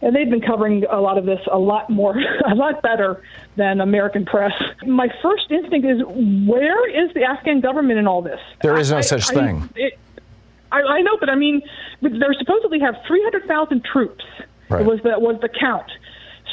[0.00, 2.16] and they've been covering a lot of this a lot more,
[2.50, 3.22] a lot better
[3.56, 4.52] than American press.
[4.86, 6.00] My first instinct is,
[6.48, 8.40] where is the Afghan government in all this?
[8.62, 9.62] There is no I, such I, thing.
[9.62, 9.98] I, it,
[10.72, 11.62] I, I know, but I mean,
[12.02, 14.24] they're supposedly have 300,000 troops.
[14.68, 14.84] Right.
[14.84, 15.86] Was the was the count.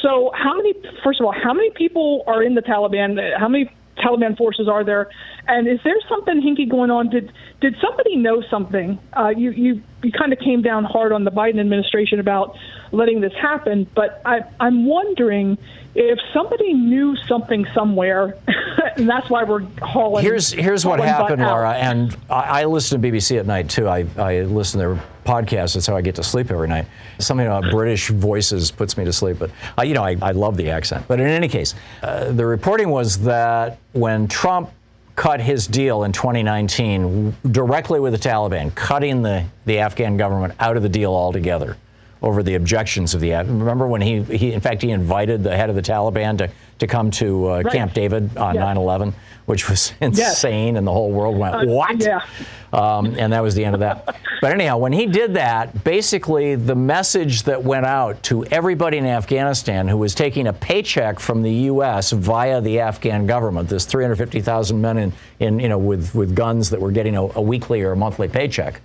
[0.03, 0.73] So how many?
[1.03, 3.17] First of all, how many people are in the Taliban?
[3.39, 5.09] How many Taliban forces are there?
[5.47, 7.09] And is there something hinky going on?
[7.09, 8.99] Did did somebody know something?
[9.17, 12.55] Uh, you you you kind of came down hard on the Biden administration about
[12.91, 15.57] letting this happen, but I I'm wondering
[15.95, 18.35] if somebody knew something somewhere,
[18.97, 20.23] and that's why we're hauling.
[20.23, 23.87] Here's here's what happened, Laura, and I, I, listen to BBC at night too.
[23.87, 25.75] I, I listen to their podcasts.
[25.75, 26.85] That's how I get to sleep every night.
[27.19, 30.57] Something about British voices puts me to sleep, but uh, you know I, I love
[30.57, 31.05] the accent.
[31.07, 34.71] But in any case, uh, the reporting was that when Trump
[35.15, 40.75] cut his deal in 2019 directly with the Taliban, cutting the, the Afghan government out
[40.75, 41.77] of the deal altogether
[42.23, 43.31] over the objections of the.
[43.33, 46.87] Remember when he, he in fact, he invited the head of the Taliban to, to
[46.87, 47.73] come to uh, right.
[47.73, 49.13] Camp David on 9 11,
[49.45, 51.99] which was insane, and the whole world went, uh, What?
[51.99, 52.25] Yeah.
[52.71, 54.15] Um, and that was the end of that.
[54.41, 59.05] but anyhow, when he did that, basically the message that went out to everybody in
[59.05, 62.11] Afghanistan who was taking a paycheck from the U.S.
[62.11, 66.81] via the Afghan government, this 350,000 men in, in, you know, with, with guns that
[66.81, 68.81] were getting a, a weekly or a monthly paycheck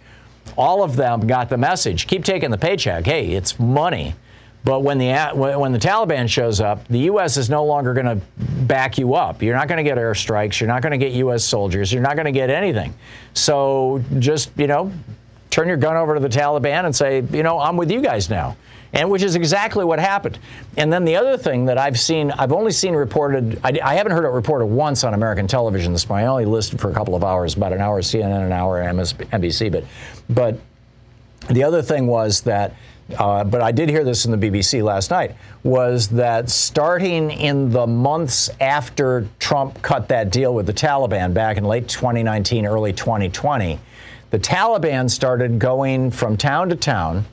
[0.57, 3.05] all of them got the message keep taking the paycheck.
[3.05, 4.15] Hey, it's money.
[4.65, 7.37] But when the when the Taliban shows up, the U.S.
[7.37, 8.27] is no longer going to
[8.67, 9.41] back you up.
[9.43, 10.61] You're not going to get airstrikes.
[10.61, 11.45] You're not going to get U.S.
[11.45, 11.93] soldiers.
[11.93, 12.93] You're not going to get anything.
[13.35, 14.93] So just you know,
[15.51, 18.29] turn your gun over to the Taliban and say, you know, I'm with you guys
[18.29, 18.57] now
[18.93, 20.39] and which is exactly what happened.
[20.77, 24.13] And then the other thing that I've seen, I've only seen reported, I, I, haven't
[24.13, 26.27] heard it reported once on American television this morning.
[26.27, 29.71] I only listened for a couple of hours, about an hour CNN, an hour MSNBC.
[29.71, 29.85] But,
[30.29, 30.59] but
[31.55, 32.75] the other thing was that,
[33.19, 37.71] uh, but I did hear this in the BBC last night, was that starting in
[37.71, 42.93] the months after Trump cut that deal with the Taliban back in late 2019, early
[42.93, 43.79] 2020,
[44.31, 47.25] the Taliban started going from town to town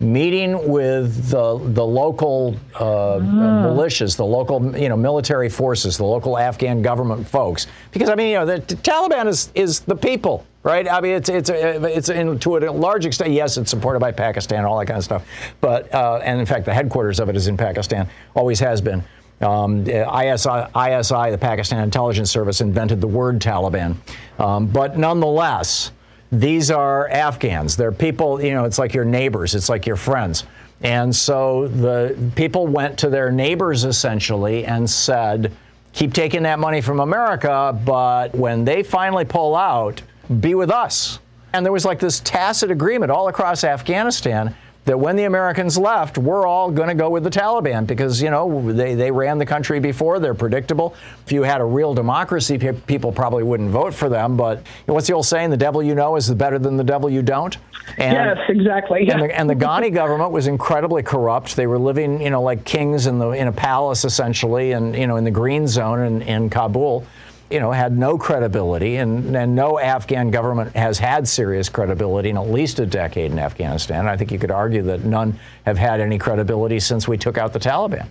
[0.00, 3.20] meeting with the the local uh, ah.
[3.20, 8.28] militias, the local you know military forces, the local Afghan government folks, because I mean
[8.28, 10.90] you know the, the Taliban is is the people, right?
[10.90, 14.64] I mean it's it's it's in, to a large extent, yes, it's supported by Pakistan,
[14.64, 15.26] all that kind of stuff,
[15.60, 19.02] but uh, and in fact the headquarters of it is in Pakistan, always has been.
[19.38, 23.96] Um, ISI, ISI, the Pakistan Intelligence Service, invented the word Taliban,
[24.38, 25.92] um, but nonetheless
[26.32, 27.76] these are Afghans.
[27.76, 30.44] They're people, you know, it's like your neighbors, it's like your friends.
[30.82, 35.52] And so the people went to their neighbors essentially and said,
[35.92, 40.02] keep taking that money from America, but when they finally pull out,
[40.40, 41.18] be with us.
[41.52, 44.54] And there was like this tacit agreement all across Afghanistan
[44.86, 48.30] that when the Americans left, we're all going to go with the Taliban because, you
[48.30, 50.20] know, they, they ran the country before.
[50.20, 50.94] They're predictable.
[51.26, 54.36] If you had a real democracy, people probably wouldn't vote for them.
[54.36, 55.50] But you know, what's the old saying?
[55.50, 57.56] The devil you know is better than the devil you don't.
[57.98, 59.08] And, yes, exactly.
[59.08, 61.56] And, the, and the Ghani government was incredibly corrupt.
[61.56, 65.06] They were living, you know, like kings in the in a palace essentially, and you
[65.06, 67.06] know, in the green zone in, in Kabul
[67.50, 72.36] you know, had no credibility, and, and no Afghan government has had serious credibility in
[72.36, 74.08] at least a decade in Afghanistan.
[74.08, 77.52] I think you could argue that none have had any credibility since we took out
[77.52, 78.08] the Taliban.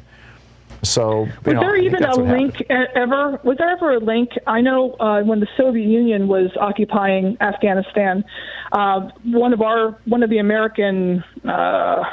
[0.84, 2.90] So, was know, there even a link happened.
[2.96, 3.40] ever?
[3.44, 4.30] Was there ever a link?
[4.46, 8.24] I know uh, when the Soviet Union was occupying Afghanistan,
[8.72, 12.04] uh, one of our one of the American uh,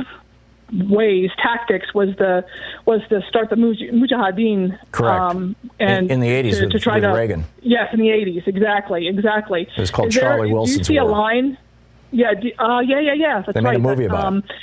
[0.73, 2.45] ways, tactics was the
[2.87, 4.79] was to start the Mujahideen.
[4.91, 5.21] Correct.
[5.21, 7.45] Um, and in, in, the 80s to, with, to try to, Reagan.
[7.61, 9.69] Yes, in the 80s, exactly, exactly.
[9.77, 11.11] It was called Is Charlie there, Wilson's Do you see War.
[11.11, 11.59] a line?
[12.11, 13.43] Yeah, do, uh, yeah, yeah, yeah.
[13.43, 13.77] That's they made right.
[13.77, 14.45] a movie about um, it.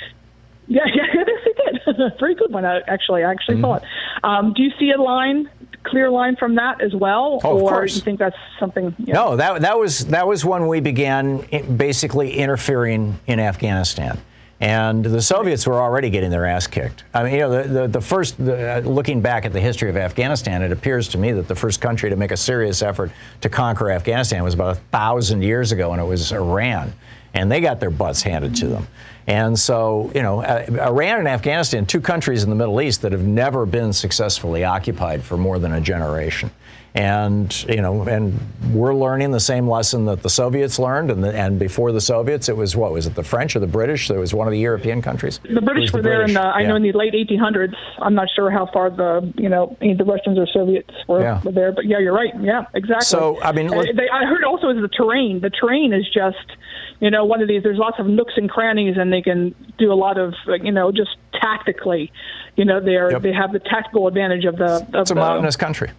[0.70, 2.12] Yeah, yeah, yes, they did.
[2.20, 3.24] Very good one, actually.
[3.24, 3.64] I actually mm-hmm.
[3.64, 3.84] thought.
[4.22, 5.50] Um, do you see a line
[5.82, 8.94] clear line from that as well, oh, or do you think that's something?
[8.98, 9.30] You know?
[9.30, 11.44] No, that that was that was when we began
[11.76, 14.20] basically interfering in Afghanistan.
[14.60, 17.04] And the Soviets were already getting their ass kicked.
[17.14, 19.88] I mean, you know, the, the, the first, the, uh, looking back at the history
[19.88, 23.10] of Afghanistan, it appears to me that the first country to make a serious effort
[23.40, 26.92] to conquer Afghanistan was about a thousand years ago, and it was Iran.
[27.32, 28.86] And they got their butts handed to them.
[29.26, 33.12] And so, you know, uh, Iran and Afghanistan, two countries in the Middle East that
[33.12, 36.50] have never been successfully occupied for more than a generation.
[36.92, 38.36] And you know, and
[38.72, 42.48] we're learning the same lesson that the Soviets learned, and, the, and before the Soviets,
[42.48, 44.10] it was what was it, the French or the British?
[44.10, 45.38] It was one of the European countries.
[45.44, 46.36] The British were the there British.
[46.36, 46.68] in the, I yeah.
[46.68, 47.74] know in the late 1800s.
[48.00, 51.40] I'm not sure how far the you know the Russians or Soviets were, yeah.
[51.42, 52.32] were there, but yeah, you're right.
[52.40, 53.06] Yeah, exactly.
[53.06, 55.40] So I mean, they, I heard also is the terrain.
[55.40, 56.58] The terrain is just
[56.98, 57.62] you know one of these.
[57.62, 60.90] There's lots of nooks and crannies, and they can do a lot of you know
[60.90, 62.10] just tactically.
[62.56, 63.22] You know, they are yep.
[63.22, 64.86] they have the tactical advantage of the.
[64.92, 65.90] Of it's a mountainous country.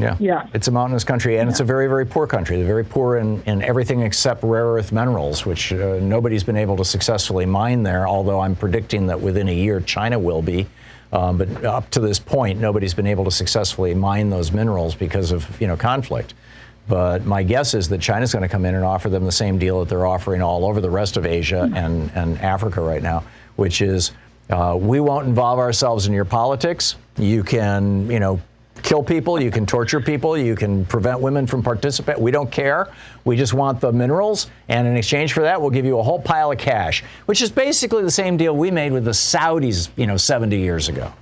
[0.00, 0.16] Yeah.
[0.18, 0.46] Yeah.
[0.54, 1.50] It's a mountainous country, and yeah.
[1.50, 2.56] it's a very, very poor country.
[2.56, 6.76] They're very poor in, in everything except rare earth minerals, which uh, nobody's been able
[6.76, 10.66] to successfully mine there, although I'm predicting that within a year China will be.
[11.12, 15.32] Um, but up to this point, nobody's been able to successfully mine those minerals because
[15.32, 16.34] of you know conflict.
[16.88, 19.58] But my guess is that China's going to come in and offer them the same
[19.58, 21.76] deal that they're offering all over the rest of Asia mm-hmm.
[21.76, 23.22] and, and Africa right now,
[23.56, 24.12] which is
[24.50, 26.96] uh, we won't involve ourselves in your politics.
[27.16, 28.40] You can, you know,
[28.82, 32.22] kill people, you can torture people, you can prevent women from participating.
[32.22, 32.88] We don't care.
[33.24, 36.20] We just want the minerals, and in exchange for that, we'll give you a whole
[36.20, 40.06] pile of cash, which is basically the same deal we made with the Saudis, you
[40.06, 41.12] know, 70 years ago.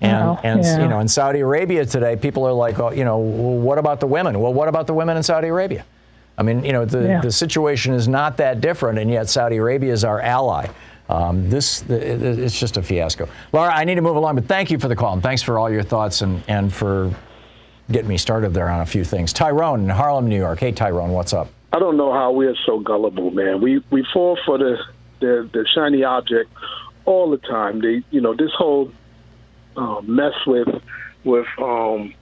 [0.00, 0.82] And, and yeah.
[0.82, 4.00] you know, in Saudi Arabia today, people are like, oh, you know, well, what about
[4.00, 4.38] the women?
[4.40, 5.84] Well, what about the women in Saudi Arabia?
[6.38, 7.20] I mean, you know, the, yeah.
[7.22, 10.68] the situation is not that different, and yet Saudi Arabia is our ally.
[11.08, 13.28] Um, this it's just a fiasco.
[13.52, 15.58] Laura, I need to move along, but thank you for the call and thanks for
[15.58, 17.14] all your thoughts and, and for
[17.90, 19.32] getting me started there on a few things.
[19.32, 20.58] Tyrone in Harlem, New York.
[20.58, 21.48] Hey, Tyrone, what's up?
[21.72, 23.60] I don't know how we're so gullible, man.
[23.60, 24.78] We we fall for the
[25.20, 26.50] the, the shiny object
[27.04, 27.80] all the time.
[27.80, 28.90] They, you know, this whole
[29.76, 30.68] uh, mess with
[31.24, 32.14] with um,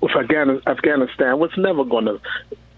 [0.00, 2.20] with Afghanistan was never going to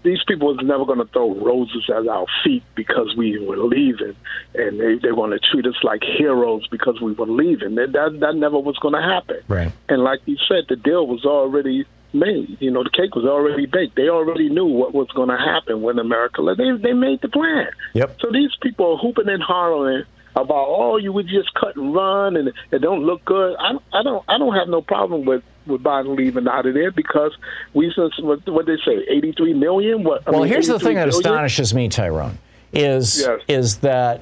[0.03, 4.15] these people was never going to throw roses at our feet because we were leaving,
[4.55, 7.75] and they they want to treat us like heroes because we were leaving.
[7.75, 9.41] That that, that never was going to happen.
[9.47, 9.71] Right.
[9.89, 12.57] And like you said, the deal was already made.
[12.59, 13.95] You know, the cake was already baked.
[13.95, 16.57] They already knew what was going to happen when America left.
[16.57, 17.67] They they made the plan.
[17.93, 18.17] Yep.
[18.21, 22.37] So these people are hooping and hollering about oh you would just cut and run
[22.37, 23.55] and it don't look good.
[23.59, 26.91] I I don't I don't have no problem with with Biden leaving out of there
[26.91, 27.35] because
[27.73, 30.03] we since what, what they say, 83 million.
[30.03, 30.27] What?
[30.27, 32.37] I well, mean, here's the thing that astonishes me, Tyrone,
[32.73, 33.41] is yes.
[33.47, 34.21] is that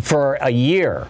[0.00, 1.08] for a year.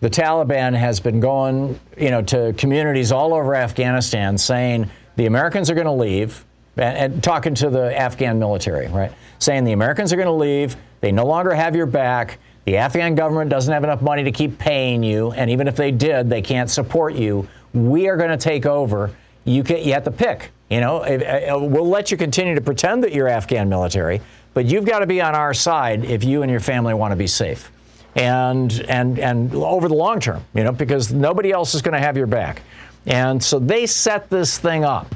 [0.00, 5.70] The Taliban has been going, you know, to communities all over Afghanistan saying the Americans
[5.70, 6.44] are going to leave,
[6.76, 9.10] and, and talking to the Afghan military, right?
[9.38, 13.14] Saying the Americans are going to leave, they no longer have your back, the Afghan
[13.14, 16.42] government doesn't have enough money to keep paying you, and even if they did, they
[16.42, 19.14] can't support you we are going to take over.
[19.44, 20.50] You, can, you have to pick.
[20.70, 24.20] You know, uh, we'll let you continue to pretend that you're Afghan military,
[24.52, 27.16] but you've got to be on our side if you and your family want to
[27.16, 27.70] be safe,
[28.16, 32.00] and and and over the long term, you know, because nobody else is going to
[32.00, 32.62] have your back.
[33.06, 35.14] And so they set this thing up.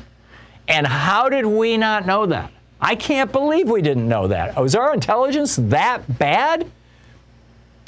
[0.69, 2.53] And how did we not know that?
[2.81, 4.61] I can't believe we didn't know that.
[4.61, 6.71] Was our intelligence that bad?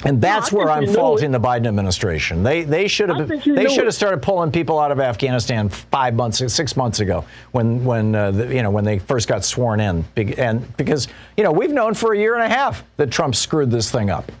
[0.05, 2.43] And that's No, where I'm faulting the Biden administration.
[2.43, 6.41] They they should have they should have started pulling people out of Afghanistan five months
[6.53, 10.05] six months ago when when uh, the, you know when they first got sworn in.
[10.37, 13.71] And because you know we've known for a year and a half that Trump screwed
[13.71, 14.31] this thing up.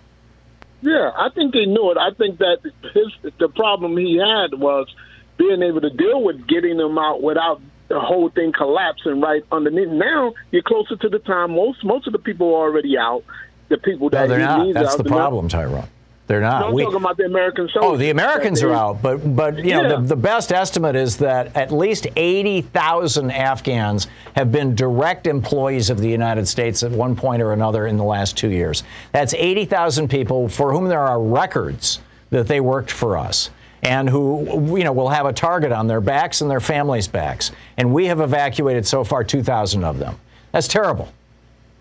[0.81, 1.97] Yeah, I think they knew it.
[1.97, 2.57] I think that
[2.93, 4.93] his the problem he had was
[5.37, 9.89] being able to deal with getting them out without the whole thing collapsing right underneath.
[9.89, 11.51] Now you're closer to the time.
[11.51, 13.23] Most most of the people are already out.
[13.69, 14.65] The people No, that they're he not.
[14.65, 15.87] needs That's the they're problem, Tyrone.
[16.25, 16.61] They're not.
[16.61, 17.81] No, I'm We- talking about the American soldiers.
[17.93, 19.87] Oh, the Americans are out, but but you know Yeah.
[19.97, 25.89] the, the best estimate is that at least eighty thousand Afghans have been direct employees
[25.89, 28.83] of the United States at one point or another in the last two years.
[29.11, 31.99] That's eighty thousand people for whom there are records
[32.29, 33.49] that they worked for us.
[33.85, 37.51] And who, you know, will have a target on their backs and their families' backs.
[37.75, 40.15] And we have evacuated so far 2,000 of them.
[40.53, 41.09] That's terrible.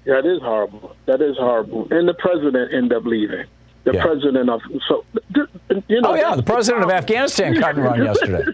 [0.04, 0.96] It is horrible.
[1.06, 1.86] That is horrible.
[1.90, 3.44] And the president ended up leaving.
[3.84, 4.02] The Yeah.
[4.02, 5.04] president of so
[5.88, 6.10] you know.
[6.10, 6.90] Oh, yeah, the president of.
[7.02, 8.44] Afghanistan cut and run yesterday.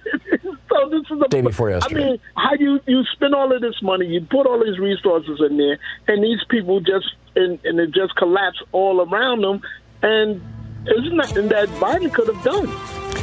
[0.70, 2.02] so this is the Day before yesterday.
[2.02, 5.40] I mean, how you you spend all of this money, you put all these resources
[5.46, 9.60] in there, and these people just and, and it just collapse all around them,
[10.02, 10.40] and
[10.84, 12.66] there's nothing that Biden could have done.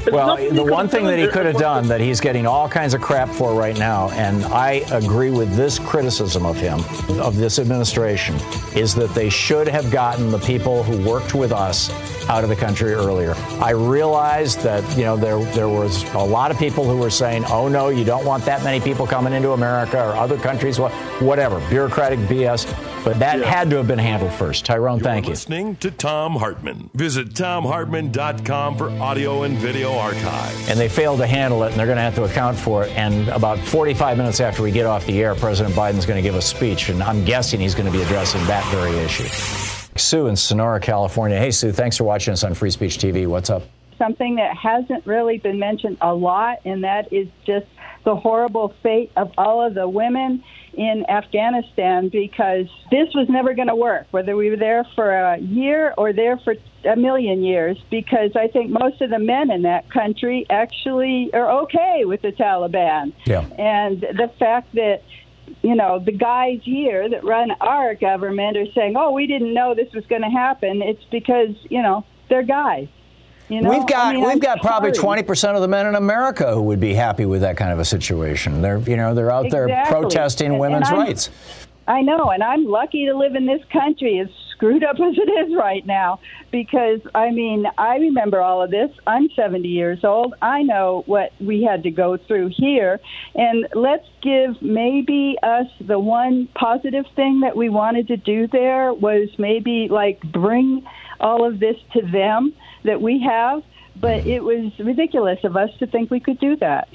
[0.03, 2.93] There's Well, the one thing that he could have done that he's getting all kinds
[2.93, 6.79] of crap for right now, and I agree with this criticism of him,
[7.19, 8.35] of this administration,
[8.75, 11.89] is that they should have gotten the people who worked with us
[12.29, 13.33] out of the country earlier.
[13.61, 17.45] I realized that, you know, there there was a lot of people who were saying,
[17.45, 21.59] oh no, you don't want that many people coming into America or other countries, whatever,
[21.69, 22.65] bureaucratic BS.
[23.03, 24.65] But that had to have been handled first.
[24.65, 25.31] Tyrone, thank you.
[25.31, 26.89] Listening to Thom Hartmann.
[26.95, 30.69] Visit thomhartmann.com for audio and video archive.
[30.69, 32.91] and they failed to handle it, and they're going to have to account for it.
[32.97, 36.33] And about 45 minutes after we get off the air, President Biden's going to give
[36.35, 39.27] a speech, and I'm guessing he's going to be addressing that very issue.
[39.95, 41.37] Sue in Sonora, California.
[41.37, 43.27] Hey, Sue, thanks for watching us on Free Speech TV.
[43.27, 43.63] What's up?
[43.97, 47.65] something that hasn't really been mentioned a lot, and that is just
[48.03, 50.43] the horrible fate of all of the women
[50.78, 55.38] in Afghanistan because this was never going to work, whether we were there for a
[55.38, 56.55] year or there for
[56.86, 61.63] a million years, because I think most of the men in that country actually are
[61.63, 63.13] okay with the Taliban.
[63.26, 63.41] Yeah.
[63.57, 65.01] And the fact that
[65.61, 69.73] you know, the guys here that run our government are saying, "Oh, we didn't know
[69.73, 72.88] this was going to happen." It's because you know they're guys.
[73.49, 75.85] You know, we've got I mean, we've I'm got probably 20 percent of the men
[75.85, 78.61] in America who would be happy with that kind of a situation.
[78.61, 81.29] They're you know they're out there protesting And- women's and rights.
[81.87, 85.29] I know, and I'm lucky to live in this country, as screwed up as it
[85.47, 86.19] is right now,
[86.49, 88.89] because I mean, I remember all of this.
[89.05, 90.33] I'm 70 years old.
[90.41, 92.99] I know what we had to go through here,
[93.35, 98.91] and let's give maybe us the one positive thing that we wanted to do there
[98.91, 100.83] was maybe like bring
[101.20, 102.53] all of this to them
[102.84, 103.63] that we have.
[103.97, 106.89] But it was ridiculous of us to think we could do that.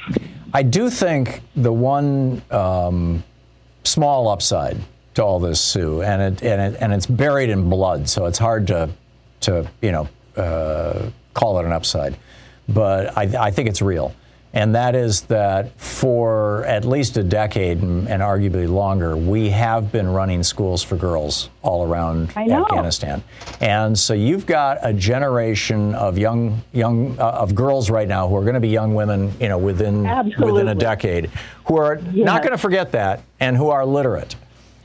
[0.52, 3.24] I do think the one um,
[3.84, 4.78] small upside
[5.14, 8.38] to all this, Sue, and it, and it and it's buried in blood, so it's
[8.38, 8.90] hard to
[9.40, 12.16] to you know uh, call it an upside,
[12.68, 14.14] but I, I think it's real,
[14.52, 19.92] and that is that for at least a decade and, and arguably longer, we have
[19.92, 22.30] been running schools for girls all around
[22.64, 23.22] Afghanistan,
[23.60, 28.34] and so you've got a generation of young young uh, of girls right now who
[28.36, 30.04] are going to be young women, you know, within
[30.52, 31.30] within a decade,
[31.66, 34.34] who are not going to forget that and who are literate,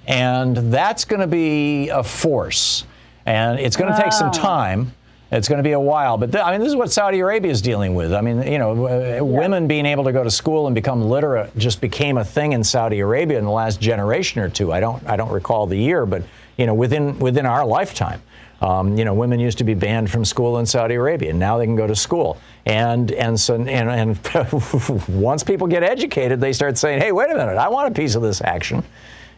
[0.07, 2.85] and that's going to be a force,
[3.25, 4.93] and it's going to take some time.
[5.31, 7.51] It's going to be a while, but th- I mean, this is what Saudi Arabia
[7.51, 8.13] is dealing with.
[8.13, 11.55] I mean, you know, uh, women being able to go to school and become literate
[11.57, 14.71] just became a thing in Saudi Arabia in the last generation or two.
[14.71, 16.23] I don't, I don't recall the year, but
[16.57, 18.21] you know, within within our lifetime,
[18.61, 21.33] um, you know, women used to be banned from school in Saudi Arabia.
[21.33, 26.39] Now they can go to school, and and so and, and once people get educated,
[26.39, 28.83] they start saying, "Hey, wait a minute, I want a piece of this action."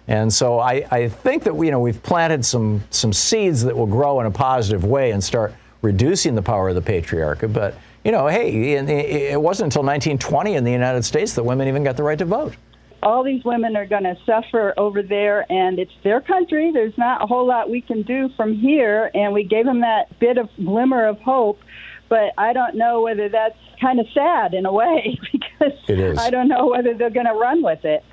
[0.09, 3.87] And so I, I think that you know we've planted some some seeds that will
[3.87, 7.51] grow in a positive way and start reducing the power of the patriarchy.
[7.51, 11.67] But you know, hey, it, it wasn't until 1920 in the United States that women
[11.67, 12.55] even got the right to vote.
[13.03, 16.71] all these women are going to suffer over there, and it's their country.
[16.71, 20.17] There's not a whole lot we can do from here, and we gave them that
[20.19, 21.59] bit of glimmer of hope.
[22.09, 26.17] But I don't know whether that's kind of sad in a way because It is.
[26.17, 28.03] I don't know whether they're going to run with it.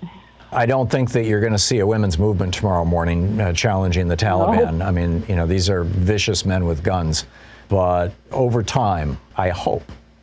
[0.53, 4.07] I don't think that you're going to see a women's movement tomorrow morning uh, challenging
[4.09, 4.85] the Taliban.
[4.85, 7.25] I mean, you know, these are vicious men with guns.
[7.69, 9.83] But over time, I hope,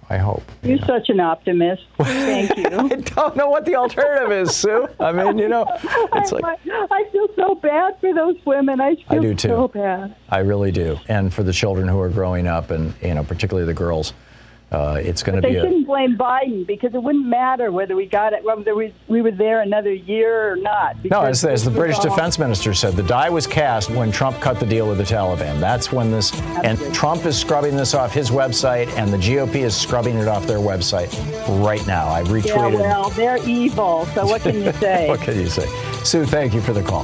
[0.10, 0.44] I hope.
[0.64, 1.84] You're such an optimist.
[1.98, 2.66] Thank you.
[2.72, 4.88] I don't know what the alternative is, Sue.
[5.00, 5.66] I mean, you know,
[6.14, 8.80] it's like I, I feel so bad for those women.
[8.82, 9.48] I feel I do too.
[9.48, 10.16] so bad.
[10.30, 13.66] I really do, and for the children who are growing up, and you know, particularly
[13.66, 14.14] the girls.
[14.72, 17.94] Uh, it's going to They be a, shouldn't blame Biden because it wouldn't matter whether
[17.94, 20.96] we got it, whether we, we were there another year or not.
[21.04, 24.40] No, as, as the British all- defense minister said, the die was cast when Trump
[24.40, 25.60] cut the deal with the Taliban.
[25.60, 29.76] That's when this, and Trump is scrubbing this off his website, and the GOP is
[29.76, 31.12] scrubbing it off their website
[31.66, 32.08] right now.
[32.08, 32.80] I've Yeah, retweeted.
[32.80, 34.06] well, they're evil.
[34.14, 35.10] So what can you say?
[35.10, 35.68] what can you say?
[36.06, 37.04] Sue, thank you for the call.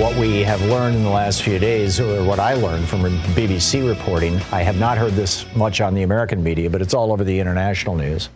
[0.00, 3.86] What we have learned in the last few days, or what I learned from BBC
[3.86, 7.24] reporting, I have not heard this much on the American media, but it's all over
[7.24, 8.30] the international news,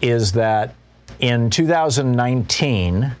[0.00, 0.74] is that
[1.20, 3.12] in 2019,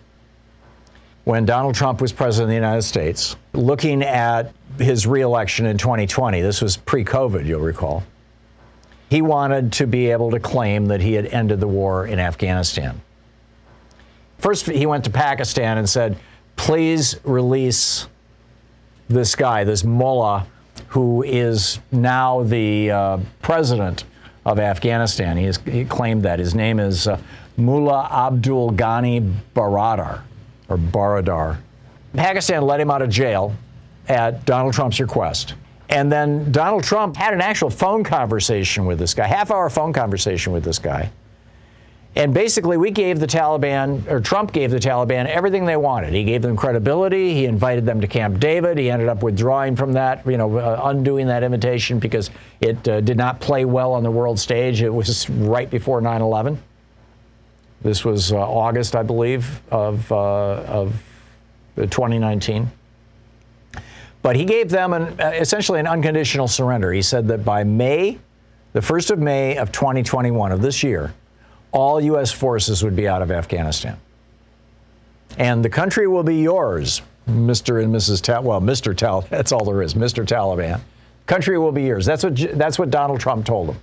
[1.24, 6.40] when Donald Trump was president of the United States, looking at his reelection in 2020,
[6.40, 8.02] this was pre COVID, you'll recall,
[9.10, 13.00] he wanted to be able to claim that he had ended the war in Afghanistan.
[14.38, 16.16] First, he went to Pakistan and said,
[16.56, 18.06] please release
[19.08, 20.46] this guy, this mullah,
[20.88, 24.04] who is now the uh, president
[24.44, 25.36] of Afghanistan.
[25.36, 26.38] He, has, he claimed that.
[26.38, 27.20] His name is uh,
[27.56, 30.22] Mullah Abdul Ghani Baradar,
[30.68, 31.58] or Baradar.
[32.14, 33.54] Pakistan let him out of jail
[34.08, 35.54] at Donald Trump's request.
[35.88, 39.92] And then Donald Trump had an actual phone conversation with this guy, half hour phone
[39.92, 41.10] conversation with this guy.
[42.20, 46.12] And basically, we gave the Taliban, or Trump gave the Taliban everything they wanted.
[46.12, 47.32] He gave them credibility.
[47.32, 48.76] He invited them to Camp David.
[48.76, 52.28] He ended up withdrawing from that, you know, uh, undoing that invitation because
[52.60, 54.82] it uh, did not play well on the world stage.
[54.82, 56.62] It was right before 9 11.
[57.80, 61.02] This was uh, August, I believe, of, uh, of
[61.76, 62.70] 2019.
[64.20, 66.92] But he gave them an, uh, essentially an unconditional surrender.
[66.92, 68.18] He said that by May,
[68.74, 71.14] the 1st of May of 2021, of this year,
[71.72, 72.32] all U.S.
[72.32, 73.96] forces would be out of Afghanistan.
[75.38, 77.82] And the country will be yours, Mr.
[77.82, 78.20] and Mrs.
[78.20, 78.42] Tal.
[78.42, 78.96] Well, Mr.
[78.96, 79.20] Tal.
[79.30, 80.24] That's all there is, Mr.
[80.24, 80.80] Taliban.
[81.26, 82.04] Country will be yours.
[82.04, 83.76] That's what that's what Donald Trump told them.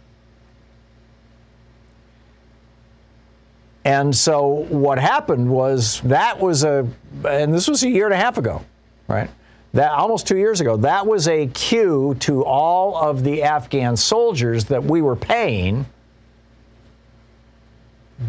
[3.85, 6.85] And so what happened was that was a,
[7.25, 8.61] and this was a year and a half ago,
[9.07, 9.29] right?
[9.71, 10.75] That almost two years ago.
[10.75, 15.85] That was a cue to all of the Afghan soldiers that we were paying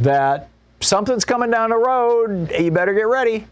[0.01, 0.49] that
[0.81, 2.51] something's coming down the road.
[2.59, 3.47] You better get ready.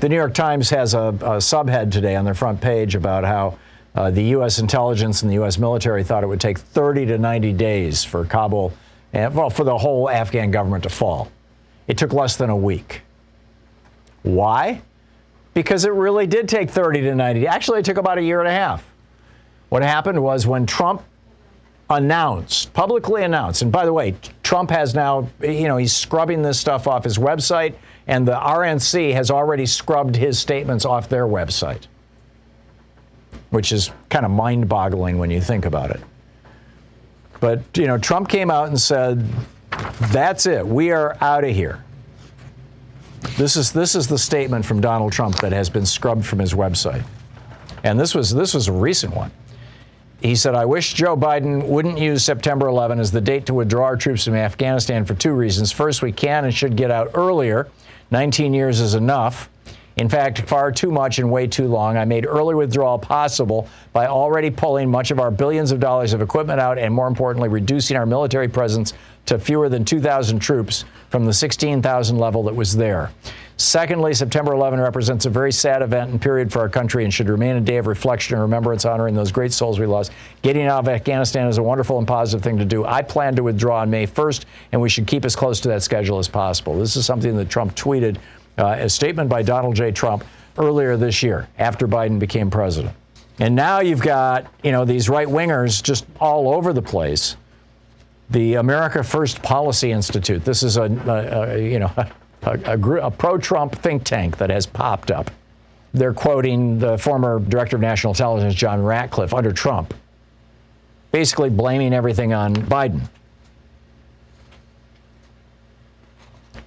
[0.00, 3.58] The New York Times has a, a subhead today on their front page about how
[3.94, 4.58] uh, the U.S.
[4.58, 5.58] intelligence and the U.S.
[5.58, 8.74] military thought it would take 30 to 90 days for Kabul,
[9.14, 11.30] and, well, for the whole Afghan government to fall.
[11.86, 13.00] It took less than a week.
[14.22, 14.82] Why?
[15.54, 17.46] Because it really did take 30 to 90.
[17.46, 18.84] Actually, it took about a year and a half.
[19.70, 21.02] What happened was when Trump
[21.88, 26.58] announced, publicly announced, and by the way, Trump has now, you know, he's scrubbing this
[26.58, 27.74] stuff off his website,
[28.06, 31.86] and the RNC has already scrubbed his statements off their website,
[33.50, 36.00] which is kind of mind boggling when you think about it.
[37.40, 39.24] But, you know, Trump came out and said,
[40.10, 41.84] that's it, we are out of here.
[43.36, 46.54] This is, this is the statement from Donald Trump that has been scrubbed from his
[46.54, 47.04] website.
[47.84, 49.30] And this was, this was a recent one.
[50.20, 53.84] He said, I wish Joe Biden wouldn't use September 11 as the date to withdraw
[53.84, 55.72] our troops from Afghanistan for two reasons.
[55.72, 57.68] First, we can and should get out earlier.
[58.10, 59.50] 19 years is enough.
[59.96, 61.96] In fact, far too much and way too long.
[61.96, 66.20] I made early withdrawal possible by already pulling much of our billions of dollars of
[66.20, 68.92] equipment out and, more importantly, reducing our military presence
[69.26, 73.10] to fewer than 2,000 troops from the 16,000 level that was there.
[73.58, 77.30] Secondly, September 11 represents a very sad event and period for our country and should
[77.30, 80.12] remain a day of reflection and remembrance honoring those great souls we lost.
[80.42, 82.84] Getting out of Afghanistan is a wonderful and positive thing to do.
[82.84, 85.82] I plan to withdraw on May 1st, and we should keep as close to that
[85.82, 86.78] schedule as possible.
[86.78, 88.18] This is something that Trump tweeted,
[88.58, 89.90] uh, a statement by Donald J.
[89.90, 90.24] Trump
[90.58, 92.94] earlier this year after Biden became president.
[93.38, 97.36] And now you've got, you know, these right wingers just all over the place.
[98.30, 100.44] The America First Policy Institute.
[100.44, 101.92] This is a, a, a you know,
[102.46, 105.30] a, a, a pro Trump think tank that has popped up.
[105.92, 109.94] They're quoting the former director of national intelligence, John Ratcliffe, under Trump,
[111.10, 113.00] basically blaming everything on Biden.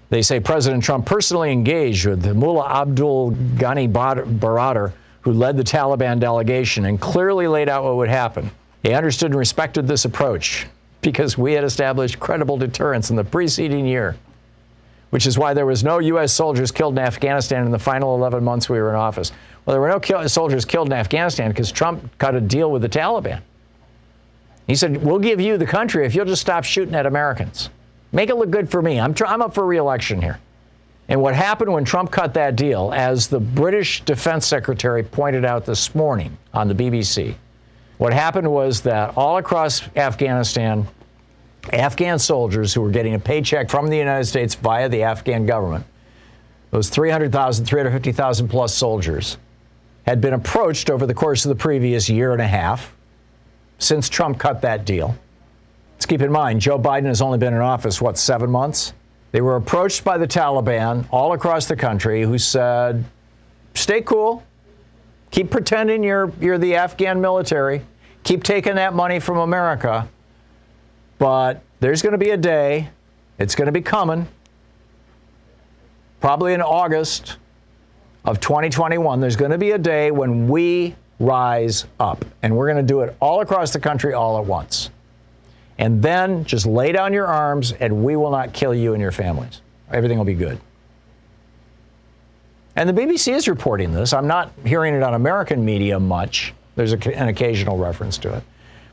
[0.10, 6.20] They say President Trump personally engaged with Mullah Abdul Ghani Baradar, who led the Taliban
[6.20, 8.50] delegation, and clearly laid out what would happen.
[8.82, 10.66] He understood and respected this approach
[11.02, 14.16] because we had established credible deterrence in the preceding year
[15.10, 16.32] which is why there was no U.S.
[16.34, 19.32] soldiers killed in Afghanistan in the final 11 months we were in office.
[19.66, 22.82] Well, there were no kill- soldiers killed in Afghanistan because Trump cut a deal with
[22.82, 23.42] the Taliban.
[24.68, 27.70] He said, We'll give you the country if you'll just stop shooting at Americans.
[28.12, 29.00] Make it look good for me.
[29.00, 30.40] I'm, tr- I'm up for reelection here.
[31.08, 35.66] And what happened when Trump cut that deal, as the British Defense Secretary pointed out
[35.66, 37.34] this morning on the BBC,
[37.98, 40.88] what happened was that all across Afghanistan,
[41.74, 45.86] Afghan soldiers who were getting a paycheck from the United States via the Afghan government,
[46.72, 49.38] those 300,000, 350,000 plus soldiers,
[50.06, 52.96] had been approached over the course of the previous year and a half
[53.78, 55.16] since Trump cut that deal.
[55.96, 58.94] Let's keep in mind, Joe Biden has only been in office, what, seven months?
[59.32, 63.04] They were approached by the Taliban all across the country who said,
[63.76, 64.44] stay cool,
[65.30, 67.82] keep pretending you're, you're the Afghan military,
[68.24, 70.08] keep taking that money from America
[71.20, 72.90] but there's going to be a day,
[73.38, 74.28] it's going to be coming,
[76.20, 77.38] probably in August
[78.26, 79.20] of 2021.
[79.20, 83.02] There's going to be a day when we rise up, and we're going to do
[83.02, 84.90] it all across the country all at once.
[85.78, 89.12] And then just lay down your arms, and we will not kill you and your
[89.12, 89.62] families.
[89.92, 90.60] Everything will be good.
[92.76, 94.14] And the BBC is reporting this.
[94.14, 96.54] I'm not hearing it on American media much.
[96.76, 98.44] There's a, an occasional reference to it.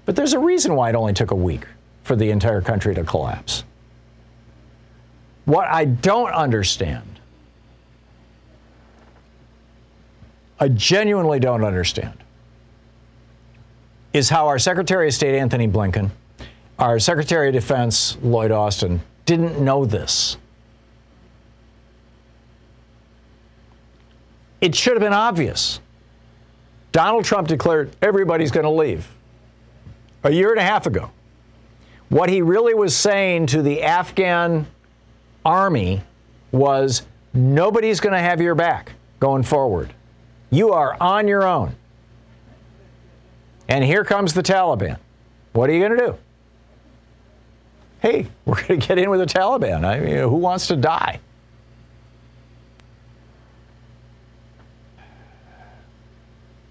[0.06, 1.66] But there's a reason why it only took a week
[2.06, 3.64] for the entire country to collapse.
[5.44, 7.20] What I don't understand,
[10.60, 12.14] I genuinely don't understand,
[14.12, 16.10] is how our Secretary of State, Antony Blinken,
[16.78, 20.36] our Secretary of Defense, Lloyd Austin, didn't know this.
[24.60, 25.80] It should have been obvious.
[26.92, 29.08] Donald Trump declared everybody's going to leave
[30.22, 31.10] a year and a half ago.
[32.08, 34.66] What he really was saying to the Afghan
[35.44, 36.02] army
[36.52, 37.02] was
[37.34, 39.92] nobody's going to have your back going forward.
[40.50, 41.74] You are on your own.
[43.68, 44.98] And here comes the Taliban.
[45.52, 46.18] What are you going to do?
[48.00, 49.84] Hey, we're going to get in with the Taliban.
[49.84, 51.20] I mean, who wants to die?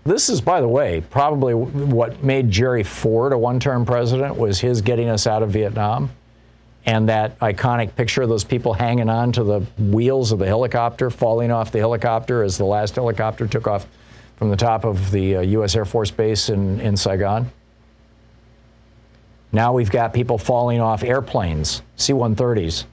[0.06, 4.82] This is, by the way, probably what made Jerry Ford a one-term president was his
[4.82, 6.12] getting us out of Vietnam.
[6.86, 11.10] And that iconic picture of those people hanging on to the wheels of the helicopter,
[11.10, 13.88] falling off the helicopter as the last helicopter took off
[14.38, 15.76] from the top of the uh, U.S.
[15.76, 17.50] Air Force Base in, in Saigon.
[19.52, 22.84] Now we've got people falling off airplanes, C-130s,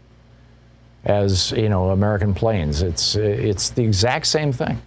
[1.04, 2.80] as you know, American planes.
[2.80, 4.80] It's it's the exact same thing.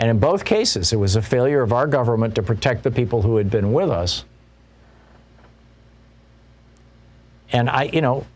[0.00, 3.20] And in both cases, it was a failure of our government to protect the people
[3.20, 4.24] who had been with us.
[7.52, 8.26] And I, you know,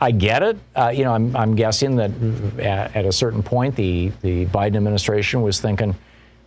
[0.00, 0.58] I get it.
[0.74, 2.10] Uh, you know, I'm, I'm guessing that
[2.58, 5.94] at, at, a certain point, the, the Biden administration was thinking,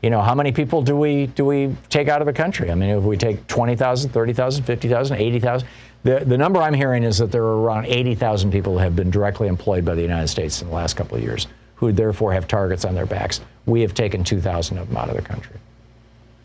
[0.01, 2.71] you know, how many people do we do we take out of the country?
[2.71, 5.67] I mean, if we take 20,000, 30,000, 50,000, 80,000,
[6.03, 9.11] the, the number I'm hearing is that there are around 80,000 people who have been
[9.11, 12.47] directly employed by the United States in the last couple of years who therefore have
[12.47, 13.41] targets on their backs.
[13.65, 15.57] We have taken 2,000 of them out of the country.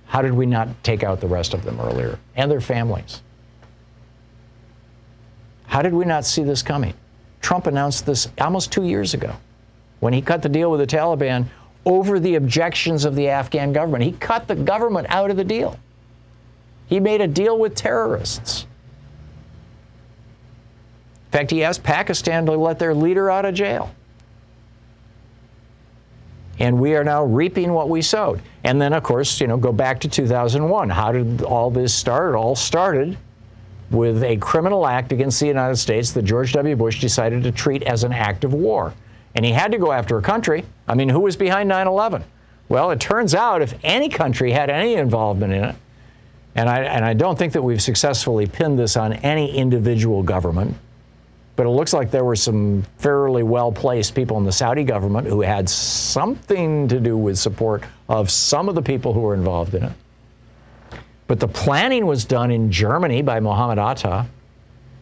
[0.06, 3.22] How did we not take out the rest of them earlier and their families?
[5.66, 6.94] How did we not see this coming?
[7.40, 9.34] Trump announced this almost two years ago
[10.00, 11.46] when he cut the deal with the Taliban
[11.84, 14.04] over the objections of the Afghan government.
[14.04, 15.78] He cut the government out of the deal.
[16.86, 18.66] He made a deal with terrorists.
[21.26, 23.94] In fact, he asked Pakistan to let their leader out of jail
[26.58, 28.40] and we are now reaping what we sowed.
[28.64, 30.90] And then, of course, you know, go back to 2001.
[30.90, 32.34] How did all this start?
[32.34, 33.16] It all started
[33.90, 36.76] with a criminal act against the United States that George W.
[36.76, 38.92] Bush decided to treat as an act of war.
[39.34, 40.64] And he had to go after a country.
[40.86, 42.24] I mean, who was behind 9 11?
[42.68, 45.76] Well, it turns out if any country had any involvement in it,
[46.54, 50.76] and I, and I don't think that we've successfully pinned this on any individual government,
[51.58, 55.26] but it looks like there were some fairly well placed people in the Saudi government
[55.26, 59.74] who had something to do with support of some of the people who were involved
[59.74, 59.92] in it.
[61.26, 64.26] But the planning was done in Germany by Mohammed Atta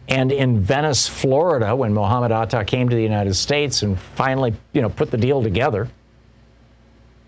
[0.07, 4.81] and in Venice, Florida, when Mohammed Atta came to the United States and finally, you
[4.81, 5.87] know, put the deal together.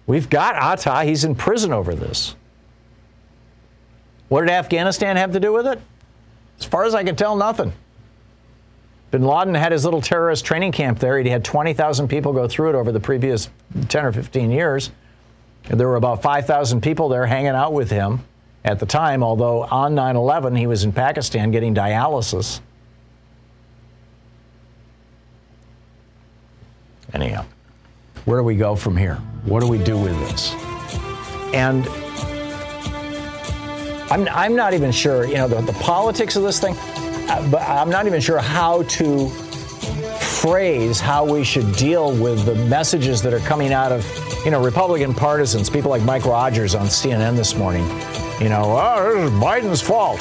[0.07, 1.03] We've got Atta.
[1.03, 2.35] He's in prison over this.
[4.29, 5.79] What did Afghanistan have to do with it?
[6.57, 7.71] As far as I can tell, nothing.
[9.11, 11.17] Bin Laden had his little terrorist training camp there.
[11.19, 13.49] He had 20,000 people go through it over the previous
[13.87, 14.91] 10 or 15 years.
[15.63, 18.23] There were about 5,000 people there hanging out with him
[18.63, 22.59] at the time, although on 9 11 he was in Pakistan getting dialysis.
[27.13, 27.45] Anyhow,
[28.25, 29.15] where do we go from here?
[29.45, 30.53] What do we do with this?
[31.53, 31.87] And
[34.11, 36.75] I'm, I'm not even sure, you know, the, the politics of this thing,
[37.51, 39.29] but I'm not even sure how to
[40.19, 44.05] phrase how we should deal with the messages that are coming out of,
[44.45, 47.83] you know, Republican partisans, people like Mike Rogers on CNN this morning.
[48.41, 50.19] You know, oh, this is Biden's fault.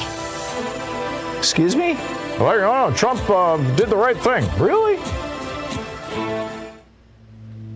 [1.37, 1.93] Excuse me?
[2.37, 4.45] Well, oh, Trump uh, did the right thing.
[4.61, 4.97] Really?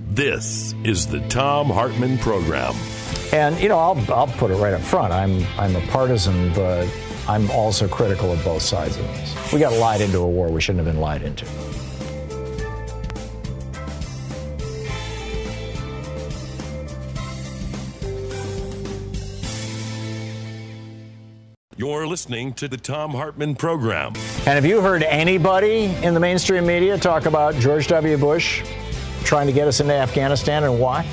[0.10, 2.76] This is the Thom Hartmann Program.
[3.32, 5.12] And you know, I'll, I'll put it right up front.
[5.12, 6.86] I'm I'm a partisan, but
[7.28, 9.54] I'm also critical of both sides of this.
[9.54, 11.46] We got lied into a war we shouldn't have been lied into.
[21.78, 24.14] You're listening to the Thom Hartmann Program.
[24.16, 28.18] And have you heard anybody in the mainstream media talk about George W.
[28.18, 28.64] Bush
[29.24, 31.08] trying to get us into Afghanistan and why?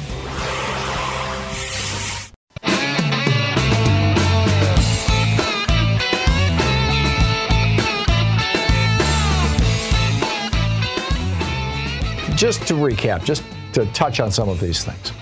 [12.36, 15.12] Just to recap, just to touch on some of these things.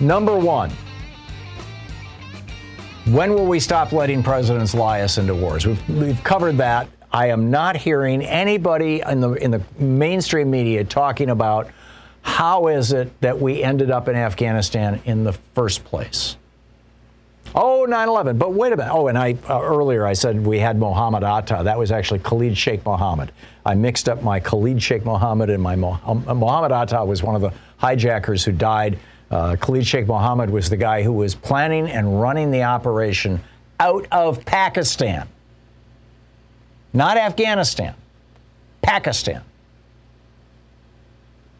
[0.00, 0.70] Number one,
[3.06, 5.66] when will we stop letting presidents lie us into wars?
[5.66, 6.88] We've, we've covered that.
[7.12, 11.70] I am not hearing anybody in the in the mainstream media talking about
[12.22, 16.36] how is it that we ended up in Afghanistan in the first place.
[17.54, 18.36] Oh, 9 11.
[18.36, 18.92] But wait a minute.
[18.92, 21.60] Oh, and I uh, earlier I said we had Mohammed Atta.
[21.64, 23.30] That was actually Khalid Sheikh Mohammed.
[23.64, 27.36] I mixed up my Khalid Sheikh Mohammed and my Mo- um, Mohammed Atta was one
[27.36, 28.98] of the hijackers who died.
[29.30, 33.40] Uh, Khalid Sheikh Mohammed was the guy who was planning and running the operation
[33.80, 35.28] out of Pakistan,
[36.92, 37.94] not Afghanistan,
[38.82, 39.42] Pakistan.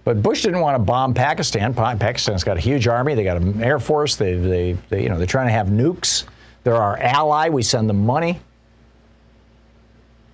[0.04, 1.72] But Bush didn't want to bomb Pakistan.
[1.72, 3.14] Pakistan's got a huge army.
[3.14, 4.16] They got an air force.
[4.16, 6.24] They, they, they, you know, they're trying to have nukes.
[6.62, 7.48] They're our ally.
[7.48, 8.40] We send them money.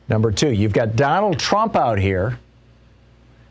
[0.09, 2.39] Number two, you've got Donald Trump out here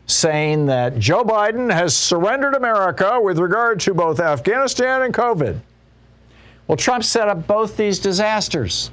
[0.06, 5.58] saying that Joe Biden has surrendered America with regard to both Afghanistan and COVID.
[6.66, 8.90] Well, Trump set up both these disasters.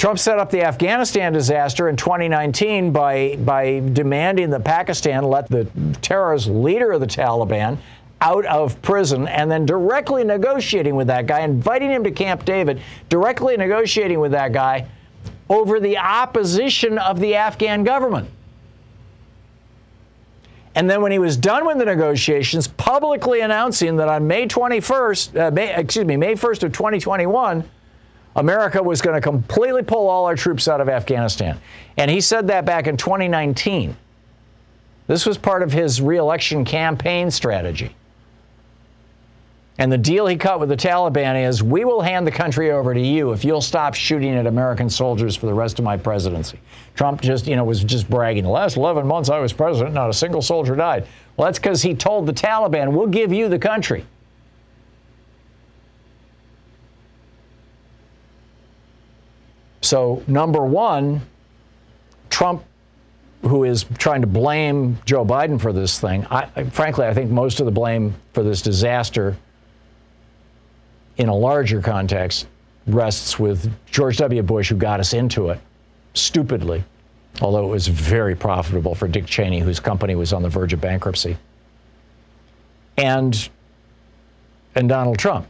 [0.00, 5.66] Trump set up the Afghanistan disaster in 2019 by, by demanding that Pakistan let the
[6.00, 7.76] terrorist leader of the Taliban
[8.22, 12.80] out of prison and then directly negotiating with that guy, inviting him to Camp David,
[13.10, 14.88] directly negotiating with that guy
[15.50, 18.30] over the opposition of the Afghan government.
[20.76, 25.38] And then when he was done with the negotiations, publicly announcing that on May 21st,
[25.38, 27.68] uh, May, excuse me, May 1st of 2021,
[28.36, 31.58] America was going to completely pull all our troops out of Afghanistan.
[31.96, 33.96] And he said that back in 2019.
[35.06, 37.94] This was part of his reelection campaign strategy.
[39.78, 42.92] And the deal he cut with the Taliban is we will hand the country over
[42.92, 46.60] to you if you'll stop shooting at American soldiers for the rest of my presidency.
[46.94, 48.44] Trump just, you know, was just bragging.
[48.44, 51.06] The last 11 months I was president, not a single soldier died.
[51.36, 54.04] Well, that's because he told the Taliban, we'll give you the country.
[59.90, 61.20] So, number one,
[62.30, 62.62] Trump,
[63.42, 67.58] who is trying to blame Joe Biden for this thing, I, frankly, I think most
[67.58, 69.36] of the blame for this disaster
[71.16, 72.46] in a larger context
[72.86, 74.40] rests with George W.
[74.44, 75.58] Bush, who got us into it
[76.14, 76.84] stupidly,
[77.40, 80.80] although it was very profitable for Dick Cheney, whose company was on the verge of
[80.80, 81.36] bankruptcy,
[82.96, 83.48] and,
[84.76, 85.48] and Donald Trump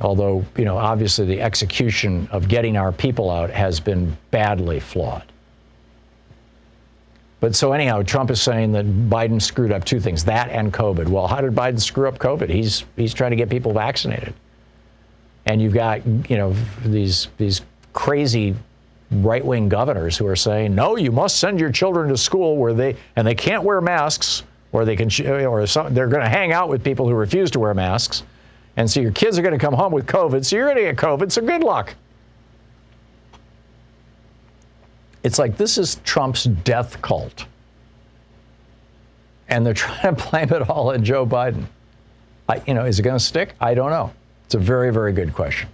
[0.00, 5.24] although, you know, obviously the execution of getting our people out has been badly flawed.
[7.40, 11.08] But so anyhow, Trump is saying that Biden screwed up two things: that and COVID.
[11.08, 12.48] Well, how did Biden screw up COVID?
[12.48, 14.32] He's he's trying to get people vaccinated,
[15.44, 17.60] and you've got you know these these
[17.92, 18.54] crazy
[19.10, 22.74] right wing governors who are saying, no, you must send your children to school where
[22.74, 24.42] they, and they can't wear masks,
[24.72, 25.08] or they can,
[25.46, 28.24] or some, they're going to hang out with people who refuse to wear masks.
[28.76, 30.82] And so your kids are going to come home with COVID, so you're going to
[30.82, 31.94] get COVID, so good luck.
[35.22, 37.46] It's like this is Trump's death cult.
[39.48, 41.64] And they're trying to blame it all on Joe Biden.
[42.48, 43.54] I, you know, is it going to stick?
[43.60, 44.12] I don't know.
[44.44, 45.68] It's a very, very good question.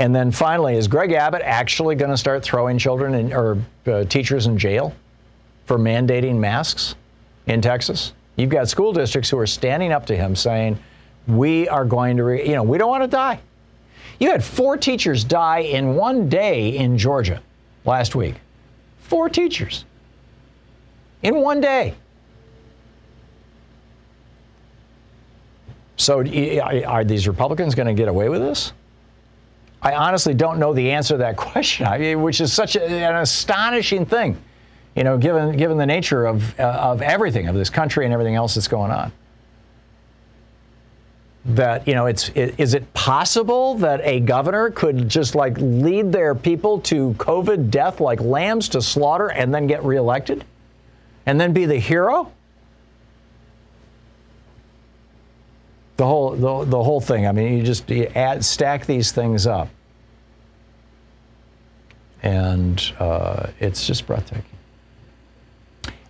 [0.00, 4.04] And then finally, is Greg Abbott actually going to start throwing children in, or uh,
[4.04, 4.94] teachers in jail
[5.66, 6.94] for mandating masks
[7.46, 8.14] in Texas?
[8.40, 10.78] You've got school districts who are standing up to him saying,
[11.26, 13.38] we are going to, re- you know, we don't want to die.
[14.18, 17.42] You had four teachers die in one day in Georgia
[17.84, 18.36] last week.
[19.00, 19.84] Four teachers
[21.22, 21.94] in one day.
[25.98, 28.72] So, are these Republicans going to get away with this?
[29.82, 34.40] I honestly don't know the answer to that question, which is such an astonishing thing,
[34.94, 38.34] you know, given given the nature of uh, of everything of this country and everything
[38.34, 39.12] else that's going on.
[41.44, 46.12] That you know, it's it, is it possible that a governor could just like lead
[46.12, 50.44] their people to COVID death like lambs to slaughter and then get reelected,
[51.26, 52.30] and then be the hero?
[56.00, 57.26] the whole the, the whole thing.
[57.26, 59.68] I mean, you just you add stack these things up,
[62.22, 64.59] and uh, it's just breathtaking.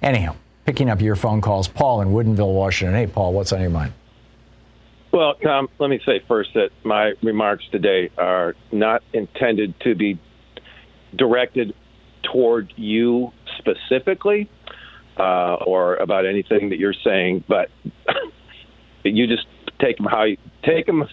[0.02, 2.94] Anyhow, picking up your phone calls, Paul in Woodinville, Washington.
[2.94, 3.92] Hey, Paul, what's on your mind?
[5.12, 10.20] Well, Thom, let me say first that my remarks today are not intended to be
[11.16, 11.74] directed
[12.22, 14.48] toward you specifically
[15.18, 17.68] uh, or about anything that you're saying, but
[19.04, 19.46] you just
[19.80, 21.04] take them how you take them,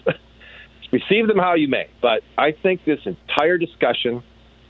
[0.92, 1.88] receive them how you may.
[2.00, 4.22] But I think this entire discussion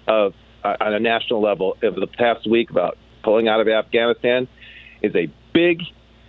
[0.06, 0.32] of
[0.64, 4.48] uh, on a national level over the past week about pulling out of Afghanistan
[5.02, 5.82] is a big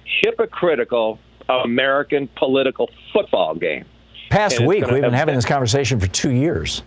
[0.03, 3.85] hypocritical American political football game.
[4.29, 6.83] Past week, we've been having this conversation for two years.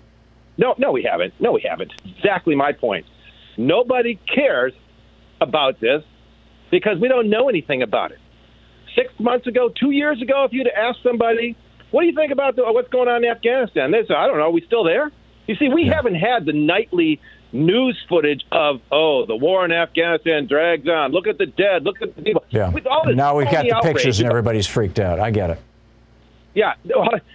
[0.59, 1.35] No, no, we haven't.
[1.41, 1.93] No, we haven't.
[2.05, 3.07] Exactly my point.
[3.57, 4.73] Nobody cares
[5.41, 6.05] about this
[6.71, 8.19] because we don't know anything about it
[8.95, 11.57] six months ago, two years ago, if you'd asked somebody,
[11.91, 13.91] what do you think about the, what's going on in Afghanistan?
[13.91, 14.45] They say, I don't know.
[14.45, 15.11] Are we still there?
[15.47, 15.95] You see, we yeah.
[15.95, 17.21] haven't had the nightly
[17.53, 21.13] news footage of oh the war in Afghanistan drags on.
[21.13, 21.85] Look at the dead.
[21.85, 22.45] Look at the people.
[22.51, 22.71] Yeah.
[23.15, 23.97] now we've got the outrage.
[23.97, 25.21] pictures and everybody's freaked out.
[25.21, 25.59] I get it.
[26.55, 26.75] Yeah.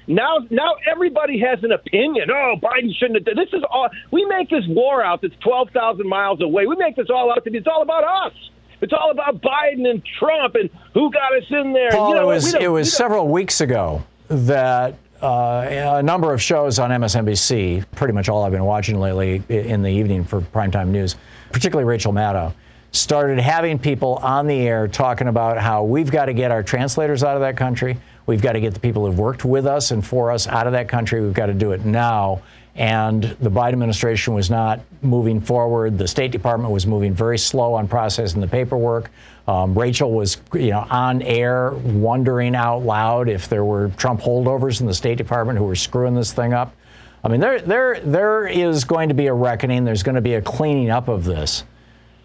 [0.08, 2.30] Now, now everybody has an opinion.
[2.32, 3.26] Oh, Biden shouldn't have.
[3.26, 3.90] Done this is all.
[4.12, 6.68] We make this war out that's twelve thousand miles away.
[6.68, 7.58] We make this all out to be.
[7.58, 8.34] It's all about us.
[8.80, 11.92] It's all about Biden and Trump and who got us in there.
[11.92, 16.42] Paul, you know, it was it was several weeks ago that uh, a number of
[16.42, 20.90] shows on MSNBC, pretty much all I've been watching lately in the evening for primetime
[20.90, 21.16] news,
[21.52, 22.54] particularly Rachel Maddow,
[22.92, 27.24] started having people on the air talking about how we've got to get our translators
[27.24, 27.98] out of that country.
[28.26, 30.74] We've got to get the people who've worked with us and for us out of
[30.74, 31.22] that country.
[31.22, 32.42] We've got to do it now
[32.78, 35.98] and the Biden administration was not moving forward.
[35.98, 39.10] The State Department was moving very slow on processing the paperwork.
[39.48, 44.82] Um, Rachel was, you know, on air wondering out loud if there were Trump holdovers
[44.82, 46.76] in the State Department who were screwing this thing up.
[47.24, 49.86] I mean, there, there, there is going to be a reckoning.
[49.86, 51.64] There's going to be a cleaning up of this.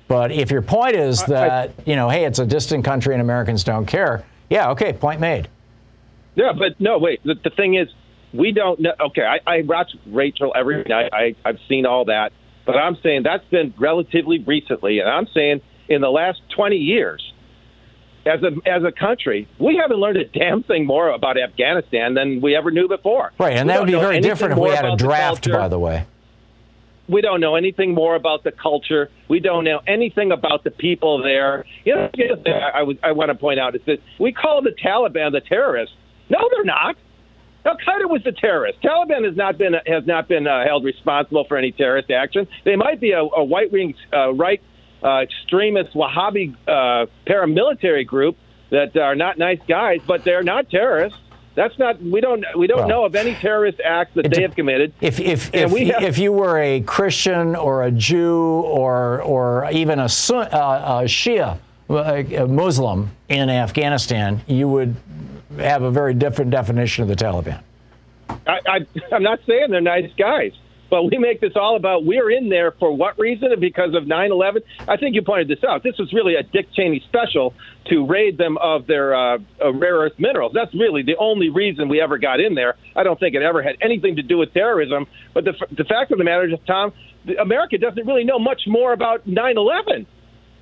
[0.08, 3.64] But if your point is that, you know, hey, it's a distant country and Americans
[3.64, 5.48] don't care, yeah, okay, point made.
[6.34, 7.22] Yeah, but no, wait.
[7.24, 7.88] The, the thing is,
[8.34, 8.92] we don't know.
[9.00, 11.10] Okay, I, I watch Rachel every night.
[11.12, 12.32] I, I've seen all that,
[12.66, 15.60] but I'm saying that's been relatively recently, and I'm saying
[15.92, 17.32] in the last 20 years,
[18.26, 22.40] as a as a country, we haven't learned a damn thing more about Afghanistan than
[22.40, 23.32] we ever knew before.
[23.38, 25.68] Right, and we that would be very different if we had a draft, the by
[25.68, 26.06] the way.
[27.08, 29.10] We don't know anything more about the culture.
[29.28, 31.64] We don't know anything about the people there.
[31.84, 32.10] You know,
[32.46, 35.94] I, I, I want to point out is that we call the Taliban the terrorists.
[36.30, 36.96] No, they're not.
[37.64, 38.80] Al Qaeda was the terrorist.
[38.82, 42.46] Taliban has not been has not been uh, held responsible for any terrorist action.
[42.64, 44.60] They might be a, a white wing uh, right
[45.02, 48.36] uh, extremist Wahhabi uh, paramilitary group
[48.70, 51.18] that are not nice guys, but they're not terrorists.
[51.54, 54.54] That's not we don't we don't well, know of any terrorist acts that they have
[54.54, 54.94] committed.
[55.02, 59.98] If if if, have, if, you were a Christian or a Jew or or even
[59.98, 61.58] a, uh, a Shia
[61.90, 64.96] a Muslim in Afghanistan, you would
[65.58, 67.60] have a very different definition of the Taliban.
[68.46, 70.52] I, I, I'm not saying they're nice guys.
[70.92, 74.60] But we make this all about we're in there for what reason because of 9/11.
[74.86, 75.82] I think you pointed this out.
[75.82, 77.54] This was really a Dick Cheney special
[77.86, 80.52] to raid them of their uh, uh, rare earth minerals.
[80.54, 82.76] That's really the only reason we ever got in there.
[82.94, 85.06] I don't think it ever had anything to do with terrorism.
[85.32, 86.92] But the, the fact of the matter is, Thom,
[87.40, 90.04] America doesn't really know much more about 9/11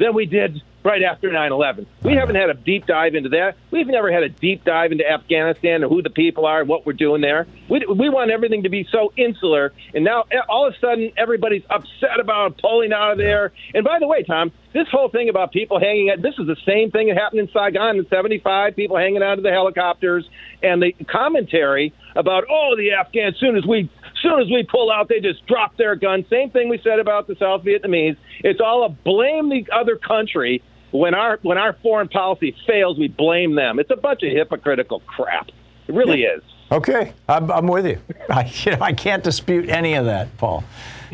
[0.01, 1.87] than we did right after 9 11.
[2.03, 3.57] We haven't had a deep dive into that.
[3.71, 6.87] We've never had a deep dive into Afghanistan and who the people are and what
[6.87, 7.47] we're doing there.
[7.69, 9.73] We, we want everything to be so insular.
[9.95, 13.53] And now eh, all of a sudden, everybody's upset about pulling out of there.
[13.75, 16.57] And by the way, Thom, this whole thing about people hanging out, this is the
[16.65, 20.29] same thing that happened in Saigon in 75, people hanging out of the helicopters.
[20.63, 23.91] And the commentary about, oh, the Afghans, as soon as we
[24.21, 26.27] soon as we pull out, they just drop their guns.
[26.29, 28.17] Same thing we said about the South Vietnamese.
[28.41, 33.09] It's all a blame the other country when our when our foreign policy fails, we
[33.09, 33.79] blame them.
[33.79, 35.49] It's a bunch of hypocritical crap.
[35.89, 36.37] It really yeah.
[36.37, 36.43] is.
[36.73, 37.99] Okay, I'm, I'm with you.
[38.31, 40.63] I, you know, I can't dispute any of that, Paul.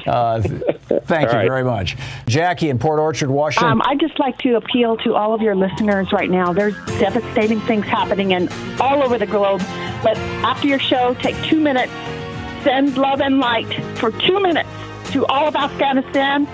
[0.07, 1.49] Uh, thank you right.
[1.49, 1.97] very much.
[2.27, 3.73] Jackie in Port Orchard, Washington.
[3.73, 6.53] Um, I'd just like to appeal to all of your listeners right now.
[6.53, 9.61] There's devastating things happening in all over the globe.
[10.03, 11.93] But after your show, take two minutes,
[12.67, 14.69] send love and light for two minutes
[15.13, 16.49] to all of Afghanistan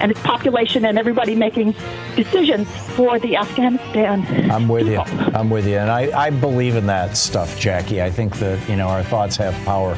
[0.00, 1.74] and its population and everybody making
[2.14, 4.24] decisions for the Afghanistan.
[4.52, 5.00] I'm with you.
[5.00, 5.78] I'm with you.
[5.78, 8.00] And I, I believe in that stuff, Jackie.
[8.00, 9.96] I think that, you know, our thoughts have power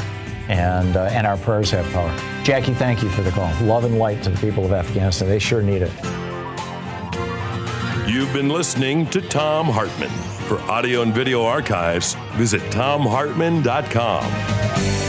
[0.49, 2.11] and, uh, and our prayers have power.
[2.43, 3.53] Jackie, thank you for the call.
[3.63, 5.29] Love and light to the people of Afghanistan.
[5.29, 5.93] They sure need it.
[8.09, 10.09] You've been listening to Thom Hartmann.
[10.49, 15.01] For audio and video archives, visit thomhartmann.com.